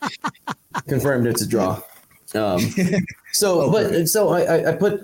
[0.87, 1.79] Confirmed it's a draw.
[2.35, 2.59] Um,
[3.33, 5.01] so, Oh, but so I, I, I put,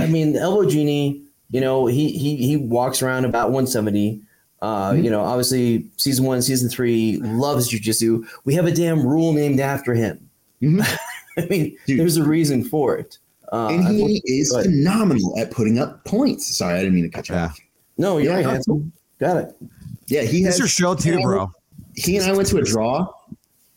[0.00, 1.22] I mean, elbow genie.
[1.50, 4.20] You know, he he he walks around about 170.
[4.62, 5.04] Uh, Mm-hmm.
[5.04, 8.26] You know, obviously, season one, season three, loves jujitsu.
[8.46, 10.28] We have a damn rule named after him.
[10.62, 10.86] Mhm.
[11.38, 12.00] I mean, Dude.
[12.00, 13.18] there's a reason for it.
[13.52, 14.70] Uh, and he put- is go ahead.
[14.70, 16.56] phenomenal at putting up points.
[16.56, 17.44] Sorry, I didn't mean to cut you Yeah.
[17.46, 17.60] off.
[17.98, 18.82] no, you're Yeah, right, no.
[19.20, 19.56] Got it.
[20.06, 21.52] Yeah, he It's has your show too, bro.
[21.94, 23.08] he and I went to a draw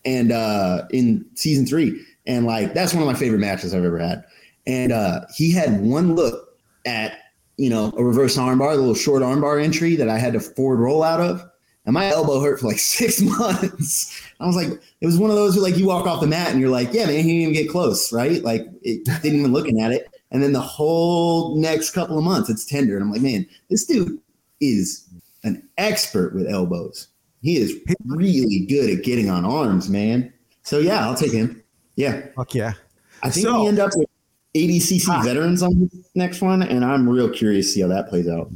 [0.05, 2.01] and uh in season three.
[2.28, 4.23] And like that's one of my favorite matches I've ever had.
[4.67, 7.17] And uh he had one look at,
[7.57, 10.80] you know, a reverse armbar, the little short armbar entry that I had to forward
[10.80, 11.43] roll out of.
[11.86, 14.21] And my elbow hurt for like six months.
[14.39, 14.69] I was like,
[15.01, 16.93] it was one of those where like you walk off the mat and you're like,
[16.93, 18.43] yeah, man, he didn't even get close, right?
[18.43, 20.07] Like it didn't even looking at it.
[20.30, 22.95] And then the whole next couple of months, it's tender.
[22.95, 24.19] And I'm like, man, this dude
[24.59, 25.07] is
[25.43, 27.07] an expert with elbows.
[27.41, 30.34] He is really good at getting on arms, man.
[30.63, 31.63] So yeah, I'll take him.
[31.97, 32.73] Yeah, Fuck yeah.
[33.23, 34.07] I think So- we end up with
[34.55, 35.21] ADCC Ah.
[35.23, 38.49] veterans on this next one, and I'm real curious to see how that plays out.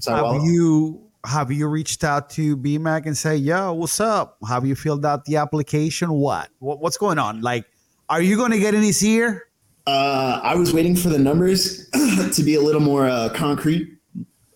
[0.00, 4.38] So Have I'll- you have you reached out to BMAC and say, "Yo, what's up?
[4.48, 6.10] Have you filled out the application?
[6.12, 6.48] What?
[6.60, 7.42] what what's going on?
[7.42, 7.64] Like,
[8.08, 9.42] are you going to get any here?
[9.86, 11.88] Uh, I was waiting for the numbers
[12.32, 13.98] to be a little more uh, concrete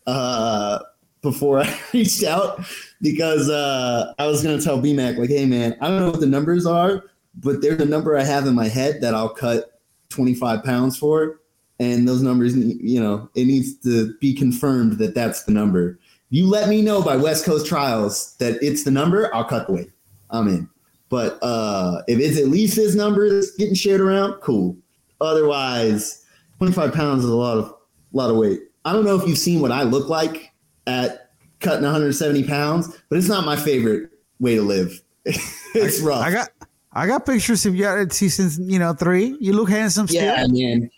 [0.07, 0.79] uh,
[1.23, 2.65] before I reached out
[3.01, 6.21] because uh, I was going to tell BMAC, like, hey, man, I don't know what
[6.21, 7.05] the numbers are,
[7.35, 9.81] but there's a number I have in my head that I'll cut
[10.11, 11.41] 25 pounds for.
[11.79, 15.99] And those numbers, you know, it needs to be confirmed that that's the number.
[16.31, 19.73] You let me know by West Coast Trials that it's the number, I'll cut the
[19.73, 19.91] weight.
[20.31, 20.69] I'm in.
[21.09, 24.77] But uh, if it's at least this number that's getting shared around, cool.
[25.21, 26.25] Otherwise,
[26.59, 27.75] 25 pounds is a lot of
[28.13, 28.61] lot of weight.
[28.85, 30.53] I don't know if you've seen what I look like
[30.87, 34.11] at cutting 170 pounds, but it's not my favorite
[34.41, 35.03] way to live.
[35.25, 36.25] it's rough.
[36.25, 36.49] I got
[36.95, 39.37] I got pictures of you at season, you know, three.
[39.41, 40.23] You look handsome still.
[40.23, 40.91] yeah, man.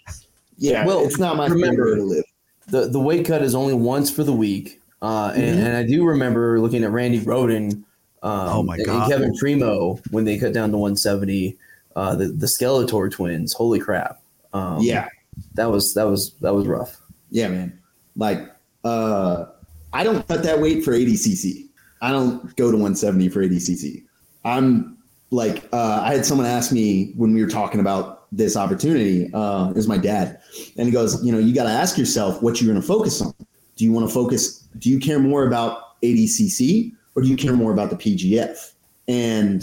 [0.58, 2.24] Yeah, Well, it's not my remember- to live.
[2.68, 5.66] the the weight cut is only once for the week, uh, and, Mm-hmm.
[5.66, 7.84] and I do remember looking at Randy Roden.
[8.22, 9.02] Um, Oh my God.
[9.02, 11.56] And Kevin Primo when they cut down to 170.
[11.96, 13.52] Uh, the the Skeletor twins.
[13.52, 14.20] Holy crap!
[14.52, 15.06] Um, Yeah.
[15.54, 17.00] that was that was that was rough.
[17.30, 17.78] Yeah, man.
[18.16, 18.50] Like,
[18.84, 19.44] uh,
[19.92, 21.68] I don't cut that weight for ADCC.
[22.02, 24.02] I don't go to 170 for ADCC.
[24.44, 24.93] I'm
[25.34, 29.32] like, uh, I had someone ask me when we were talking about this opportunity.
[29.34, 30.40] Uh, it was my dad,
[30.76, 33.20] and he goes, you know, you got to ask yourself what you're going to focus
[33.20, 33.34] on.
[33.76, 34.60] Do you want to focus?
[34.78, 38.72] Do you care more about ADCC or do you care more about the PGF?
[39.08, 39.62] And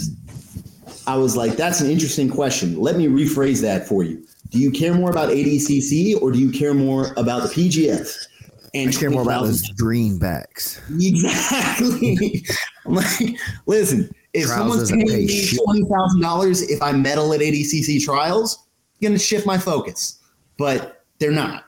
[1.06, 2.78] I was like, that's an interesting question.
[2.78, 4.24] Let me rephrase that for you.
[4.50, 8.26] Do you care more about ADCC or do you care more about the PGF?
[8.74, 10.80] And I care more about 20,000 those greenbacks.
[11.00, 12.44] Exactly.
[12.86, 17.32] I'm like, listen, if someone's doesn't paying pay me twenty thousand dollars if I medal
[17.32, 18.64] at ADCC trials,
[19.00, 20.20] I'm gonna shift my focus.
[20.58, 21.64] But they're not.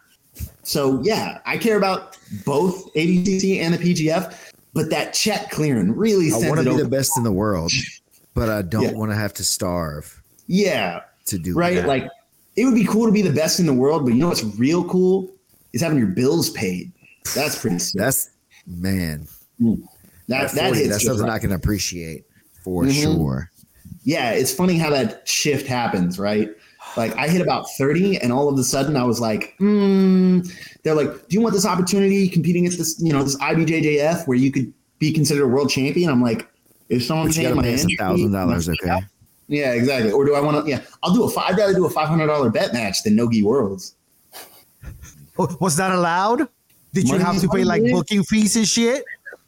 [0.62, 6.32] So yeah, I care about both ADCC and the PGF, but that check clearing really
[6.32, 7.70] I want to be the best in the world,
[8.34, 8.92] but I don't Yeah.
[8.92, 11.76] want to have to starve yeah, to do right.
[11.76, 11.86] that.
[11.86, 12.08] Like
[12.56, 14.44] it would be cool to be the best in the world, but you know what's
[14.58, 15.30] real cool
[15.72, 16.92] is having your bills paid.
[17.34, 17.98] That's pretty sick.
[17.98, 18.30] That's
[18.66, 19.26] man.
[19.60, 19.82] Mm.
[20.28, 21.34] that, that 40, hits that's something right.
[21.34, 22.24] I can appreciate
[22.64, 23.02] for Mhm.
[23.02, 23.50] sure.
[24.06, 26.50] yeah, it's funny how that shift happens, right?
[26.96, 30.40] Like I hit about 30 and all of a sudden I was like, hmm.
[30.82, 34.36] They're like, do you want this opportunity competing at this, you know, this IBJJF where
[34.36, 36.10] you could be considered a world champion?
[36.10, 36.46] I'm like,
[36.90, 39.00] if someone's But you paying my pay entry- thousand dollars, okay?
[39.48, 40.12] Yeah, exactly.
[40.12, 42.52] Or do I want to, yeah, I'll do a, fi- I'd rather do a $500
[42.52, 43.94] bet match than Nogi Worlds.
[45.60, 46.48] Was that allowed?
[46.92, 49.02] Did you have to pay like booking fees and shit?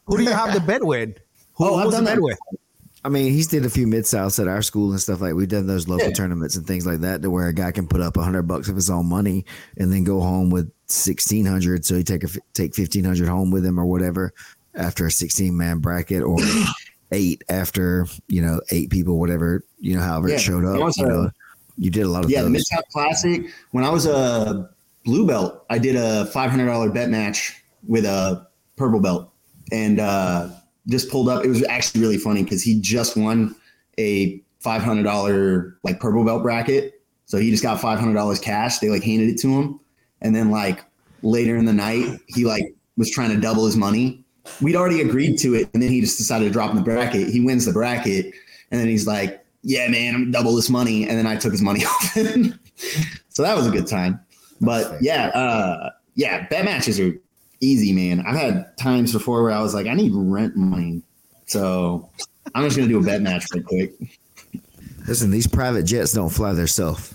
[0.07, 1.17] Who do you have the bet with?
[1.55, 2.23] Who, Oh, I've was the done bet that.
[2.23, 2.39] with?
[3.07, 5.35] I mean, he's did a few mid souths at our school and stuff like.
[5.35, 6.15] We've done those local Yeah.
[6.15, 8.69] tournaments and things like that, to where a guy can put up a hundred bucks
[8.69, 9.45] of his own money
[9.79, 11.85] and then go home with sixteen hundred.
[11.85, 14.33] So he take a take fifteen hundred home with him or whatever
[14.75, 16.39] after a sixteen man bracket or
[17.13, 20.35] eight after you know eight people, whatever you know, however Yeah.
[20.35, 20.81] it showed up.
[20.81, 21.31] was You know,
[21.79, 22.51] you did a lot of Yeah, the.
[22.51, 23.47] Mid South Classic.
[23.71, 24.69] When I was a
[25.05, 27.55] blue belt, I did a five hundred dollar bet match
[27.87, 29.31] with a purple belt,
[29.71, 30.49] and uh,
[30.89, 31.45] just pulled up.
[31.45, 33.55] It was actually really funny because he just won
[33.99, 38.39] a five hundred dollar like purple belt bracket, so he just got five hundred dollars
[38.39, 38.79] cash.
[38.79, 39.81] They like handed it to him,
[40.21, 40.85] and then like
[41.23, 44.25] later in the night, he like was trying to double his money.
[44.63, 47.29] We'd already agreed to it, and then he just decided to drop in the bracket.
[47.29, 48.27] He wins the bracket,
[48.71, 51.53] and then he's like, "Yeah, man, I'm gonna double this money." And then I took
[51.53, 52.59] his money off him.
[53.29, 54.21] so that was a good time.
[54.61, 57.13] But yeah, uh, yeah, bet matches are
[57.61, 58.21] easy, man.
[58.27, 61.03] I've had times before where I was like, I need rent money,
[61.47, 62.09] so
[62.55, 63.93] I'm just gonna do a bet match real quick.
[65.09, 67.15] Listen, these private jets don't fly themselves.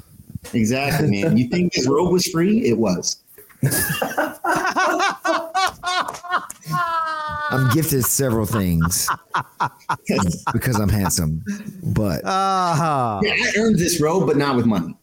[0.53, 1.37] Exactly, man.
[1.37, 2.65] You think this robe was free?
[2.65, 3.17] It was.
[7.53, 9.09] I'm gifted several things
[10.53, 11.43] because I'm handsome,
[11.83, 14.95] but Ah, Yeah, I earned this robe, but not with money.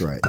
[0.00, 0.20] right.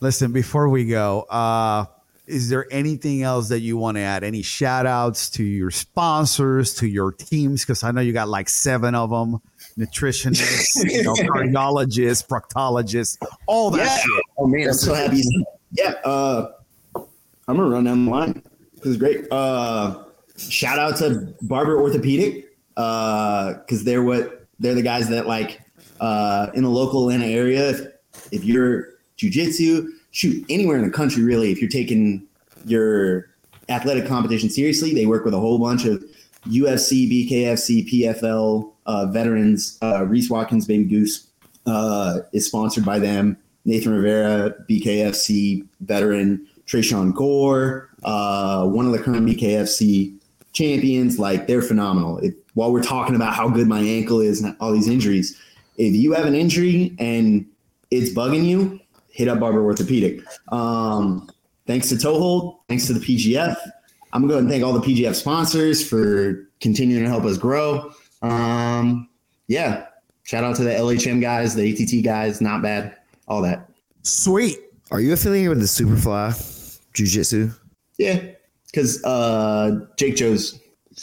[0.00, 1.86] listen, before we go, uh,
[2.26, 4.24] is there anything else that you want to add?
[4.24, 7.62] Any shout outs to your sponsors, to your teams?
[7.62, 9.40] Because I know you got like seven of them
[9.78, 13.96] nutritionists, you know, cardiologists, proctologists, all that Yeah.
[13.98, 14.24] shit.
[14.38, 15.22] Oh man, I'm so happy.
[15.72, 16.52] Yeah, uh,
[16.96, 18.42] I'm gonna run down the line.
[18.76, 19.26] This is great.
[19.30, 20.04] Uh,
[20.36, 25.60] shout out to Barber Orthopedic because they're what they're the guys that like
[26.00, 27.70] uh, in the local Atlanta area.
[27.70, 27.80] If,
[28.30, 31.50] if you're jujitsu, shoot anywhere in the country, really.
[31.50, 32.24] If you're taking
[32.64, 33.28] your
[33.68, 36.02] athletic competition seriously, they work with a whole bunch of
[36.46, 39.76] UFC, BKFC, PFL uh, veterans.
[39.82, 41.26] Uh, Reese Watkins, Baby Goose,
[41.66, 43.36] uh, is sponsored by them.
[43.64, 50.16] Nathan Rivera, BKFC veteran, Trayshawn Gore, uh, one of the current BKFC
[50.52, 51.18] champions.
[51.18, 52.18] Like they're phenomenal.
[52.18, 55.36] If, while we're talking about how good my ankle is and all these injuries,
[55.76, 57.46] if you have an injury and
[57.90, 58.78] it's bugging you,
[59.14, 60.20] hit up Barber Orthopedic.
[60.48, 61.30] Um,
[61.66, 63.56] thanks to Toehold, thanks to the PGF.
[64.12, 67.38] I'm gonna go ahead and thank all the PGF sponsors for continuing to help us
[67.38, 67.92] grow.
[68.22, 69.08] Um,
[69.46, 69.86] yeah,
[70.24, 72.96] shout out to the LHM guys, the ATT guys, not bad,
[73.28, 73.70] all that.
[74.02, 74.58] Sweet.
[74.90, 77.50] Are you affiliated with the Superfly Jiu Jitsu?
[77.98, 78.20] Yeah,
[78.66, 80.60] because uh, Jake Joe's.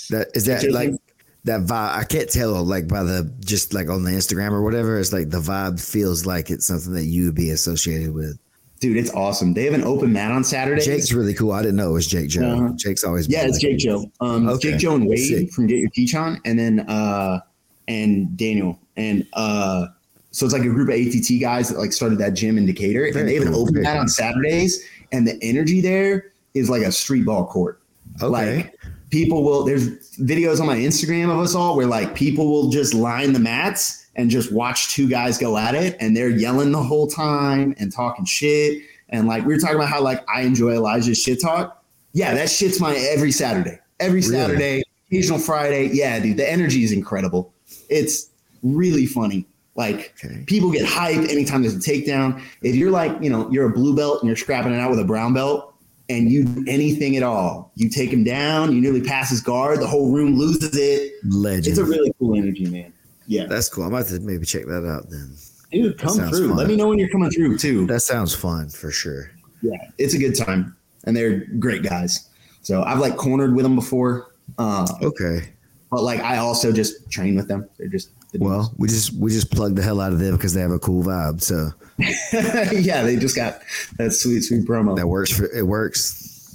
[0.10, 0.72] That is that Jiu-jitsu?
[0.72, 1.01] like
[1.46, 1.96] that vibe.
[1.96, 5.00] I can't tell like by the just like on the Instagram or whatever.
[5.00, 8.38] It's like the vibe feels like it's something that you would be associated with.
[8.80, 9.54] Dude, it's awesome.
[9.54, 10.86] They have an open mat on Saturdays.
[10.88, 11.52] Jake's really cool.
[11.52, 12.50] I didn't know it was Jake Joe.
[12.50, 12.70] Uh-huh.
[12.78, 14.12] Jake's always Yeah, it's like- Jake Joe.
[14.22, 14.72] Um, Okay.
[14.72, 15.52] Jake Joe and Wade Sick.
[15.52, 17.42] from Get Your Teach On, and then uh,
[17.88, 19.86] and Daniel and uh,
[20.32, 23.06] So it's like a group of ATT guys that like started that gym in Decatur,
[23.06, 26.82] and they have an open very mat on Saturdays, and the energy there is like
[26.82, 27.82] a street ball court.
[28.22, 28.28] Okay.
[28.58, 28.76] Like
[29.12, 29.88] people will there's
[30.18, 34.08] videos on my Instagram of us all where like people will just line the mats
[34.16, 37.92] and just watch two guys go at it and they're yelling the whole time and
[37.94, 38.82] talking shit.
[39.10, 41.84] And like we were talking about how like I enjoy Elijah's shit talk.
[42.14, 43.80] Yeah, that shit's my every Saturday.
[44.00, 44.32] Every Really?
[44.34, 45.90] Saturday, occasional Friday.
[45.94, 47.54] Yeah, dude, the energy is incredible.
[47.90, 48.30] It's
[48.64, 49.46] really funny.
[49.76, 50.44] Like Okay.
[50.48, 52.42] people get hyped anytime there's a takedown.
[52.62, 55.00] If you're like, you know, you're a blue belt and you're scrapping it out with
[55.00, 55.71] a brown belt
[56.12, 59.80] and you do anything at all, you take him down, you nearly pass his guard,
[59.80, 61.14] the whole room loses it.
[61.26, 61.68] Legend.
[61.68, 62.94] It's a really cool energy, man.
[63.28, 63.46] Yeah.
[63.46, 63.86] That's cool.
[63.86, 65.36] I might about to maybe check that out then.
[65.72, 66.50] Dude, come through.
[66.50, 66.58] fun.
[66.58, 67.88] Let me know when you're coming through too.
[67.88, 69.32] That sounds fun for sure.
[69.62, 70.76] Yeah, it's a good time.
[71.06, 72.30] And they're great guys.
[72.62, 74.34] So I've like cornered with them before.
[74.58, 75.50] Uh, Okay.
[75.90, 77.70] but like I also just train with them.
[77.78, 80.54] They're just the Well, we just we just plug the hell out of them because
[80.54, 81.42] they have a cool vibe.
[81.42, 81.70] So
[82.74, 83.62] yeah, they just got
[83.98, 84.96] that sweet, sweet promo.
[84.96, 86.54] that works for it works.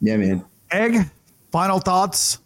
[0.00, 0.44] Yeah, man.
[0.70, 1.08] Egg,
[1.52, 2.38] final thoughts.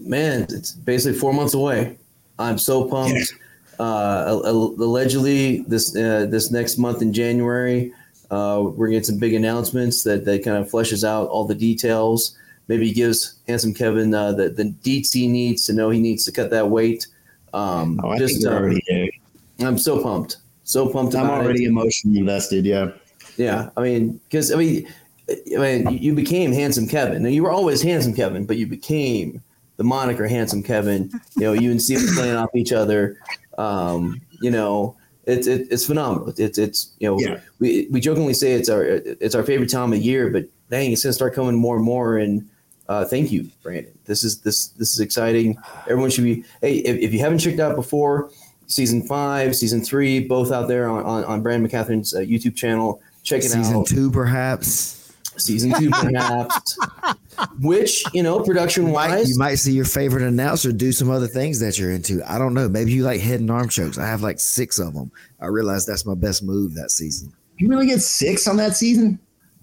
[0.00, 1.98] man, it's basically four months away.
[2.38, 3.34] I'm so pumped.
[3.80, 7.92] Uh, al- al- allegedly, this uh, this next month in January,
[8.30, 11.54] uh, we're gonna get some big announcements that that kind of fleshes out all the
[11.54, 12.36] details.
[12.68, 16.32] Maybe gives handsome Kevin uh, the the deets he needs to know he needs to
[16.32, 17.06] cut that weight.
[17.54, 19.20] Um, Oh, I just, think uh, already
[19.60, 21.44] I'm so pumped, so pumped I'm about it.
[21.44, 22.64] already emotionally invested.
[22.64, 22.92] Yeah.
[23.38, 24.86] Yeah, I mean, because I mean,
[25.30, 27.22] I mean, you became handsome Kevin.
[27.22, 29.40] Now you were always handsome Kevin, but you became
[29.78, 31.10] the moniker handsome Kevin.
[31.36, 33.16] You know, you and Steve playing off each other.
[33.56, 36.34] Um, you know, it's it, it's phenomenal.
[36.36, 37.40] It's it's you know, Yeah.
[37.58, 41.02] we we jokingly say it's our it's our favorite time of year, but dang, it's
[41.02, 42.18] gonna start coming more and more.
[42.18, 42.46] And
[42.90, 43.96] uh, thank you, Brandon.
[44.04, 45.56] This is this this is exciting.
[45.88, 46.44] Everyone should be.
[46.60, 48.30] Hey, if, if you haven't checked out before,
[48.66, 53.00] season five, season three, both out there on on, on Brandon McCaghren's uh, YouTube channel.
[53.22, 53.64] Check it out.
[53.64, 55.12] Season two, perhaps.
[55.36, 56.78] Season two, perhaps.
[57.60, 61.26] Which you know, production Might, wise, you might see your favorite announcer do some other
[61.26, 62.22] things that you're into.
[62.30, 62.68] I don't know.
[62.68, 63.98] Maybe you like head and arm chokes.
[63.98, 65.10] I have like six of them.
[65.40, 67.32] I realized that's my best move that season.
[67.56, 69.18] You really get six on that season?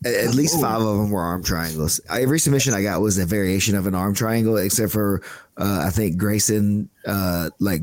[0.06, 2.00] At, at least five of them were arm triangles.
[2.10, 5.22] Every submission I got was a variation of an arm triangle, except for
[5.58, 7.82] uh, I think Grayson uh, like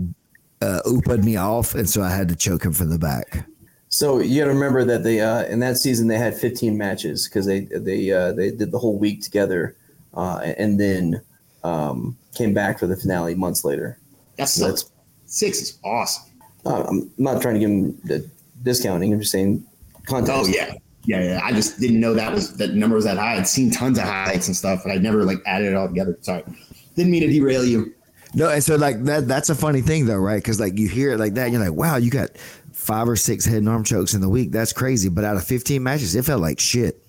[0.62, 3.46] uh, ooped me off, and so I had to choke him from the back.
[3.88, 7.28] So you got to remember that they uh, in that season they had 15 matches
[7.28, 9.76] because they they uh, they did the whole week together,
[10.14, 11.20] uh, and then
[11.64, 13.98] um, came back for the finale months later.
[14.36, 14.90] That's So so, that's-
[15.26, 16.24] six is awesome.
[16.64, 18.28] Uh, I'm not trying to give them the
[18.62, 19.12] discounting.
[19.12, 19.64] I'm just saying
[20.07, 20.34] context.
[20.34, 20.74] Oh yeah.
[21.04, 21.40] Yeah, yeah.
[21.44, 23.36] I just didn't know that was that number was that high.
[23.36, 26.18] I'd seen tons of highlights and stuff, but I'd never like added it all together.
[26.22, 26.42] Sorry.
[26.96, 27.94] Didn't mean to derail you.
[28.35, 30.37] No, and so like that that's a funny thing though, right?
[30.37, 32.37] Because like you hear it like that, and you're like, wow, you got
[32.72, 34.53] five or six head and arm chokes in the week.
[34.53, 35.09] That's crazy.
[35.09, 37.03] But out of 15 matches, it felt like shit.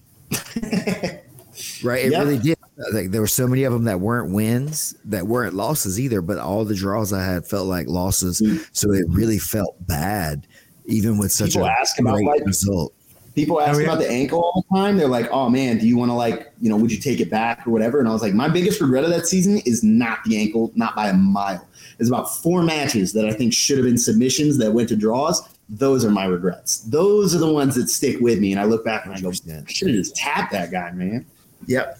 [1.84, 2.05] right?
[2.05, 2.24] It Yep.
[2.24, 2.57] really did.
[2.93, 6.22] Like there were so many of them that weren't wins, that weren't losses either.
[6.22, 8.57] But all the draws I had felt like losses, hmm.
[8.72, 10.45] so it really felt bad,
[10.86, 12.93] even with such People a ask about, great like- result.
[13.38, 13.85] People oh, ask Oh, yeah.
[13.85, 14.97] about the ankle all the time.
[14.97, 17.29] They're like, "Oh man, do you want to like, you know, would you take it
[17.29, 20.23] back or whatever?" And I was like, "My biggest regret of that season is not
[20.25, 21.63] the ankle, not by a mile.
[21.99, 25.47] It's about four matches that I think should have been submissions that went to draws.
[25.69, 26.79] Those are my regrets.
[26.79, 28.53] Those are the ones that stick with me.
[28.53, 29.33] And I look back and I go, I
[29.67, 31.23] should have just tapped that guy, man.
[31.67, 31.99] Yep.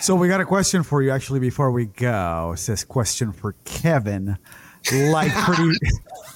[0.00, 2.52] So we got a question for you actually before we go.
[2.54, 4.38] It says question for Kevin.
[4.90, 5.70] Like pretty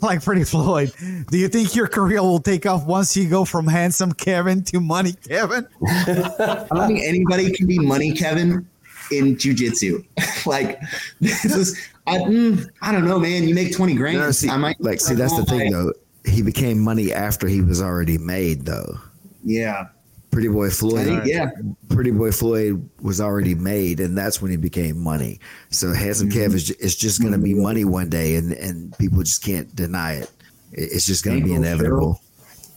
[0.02, 0.92] like pretty Floyd.
[1.30, 4.80] Do you think your career will take off once you go from handsome Kevin to
[4.80, 5.66] money Kevin?
[5.86, 8.66] I don't think anybody can be money, Kevin,
[9.10, 10.04] in jujitsu.
[10.46, 10.80] like
[11.20, 13.46] this is, I, mm, I don't know, man.
[13.46, 14.18] You make twenty grand.
[14.18, 15.92] No, see, I might like see that's the thing though.
[16.24, 18.98] He became money after he was already made though.
[19.44, 19.88] Yeah,
[20.30, 21.06] Pretty Boy Floyd.
[21.06, 21.50] think, yeah.
[21.88, 25.40] Pretty Boy Floyd was already made, and that's when he became money.
[25.70, 26.38] So Handsome Mm-hmm.
[26.52, 29.74] Kev is, is just going to be money one day, and, and people just can't
[29.74, 30.30] deny it.
[30.72, 32.20] It- It's just going to be Bankroll, inevitable.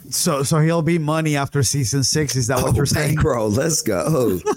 [0.09, 2.35] So so he'll be money after season six.
[2.35, 3.15] Is that what Oh, you're saying?
[3.15, 4.39] bankroll, let's go.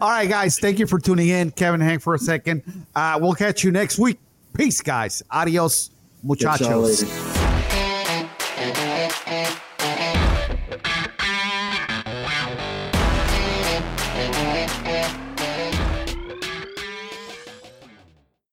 [0.00, 0.58] All right, guys.
[0.58, 1.50] Thank you for tuning in.
[1.52, 2.62] Kevin, hang for a second.
[2.94, 4.18] Uh, we'll catch you next week.
[4.54, 5.22] Peace, guys.
[5.30, 5.90] Adios,
[6.40, 7.37] Catch y'all muchachos.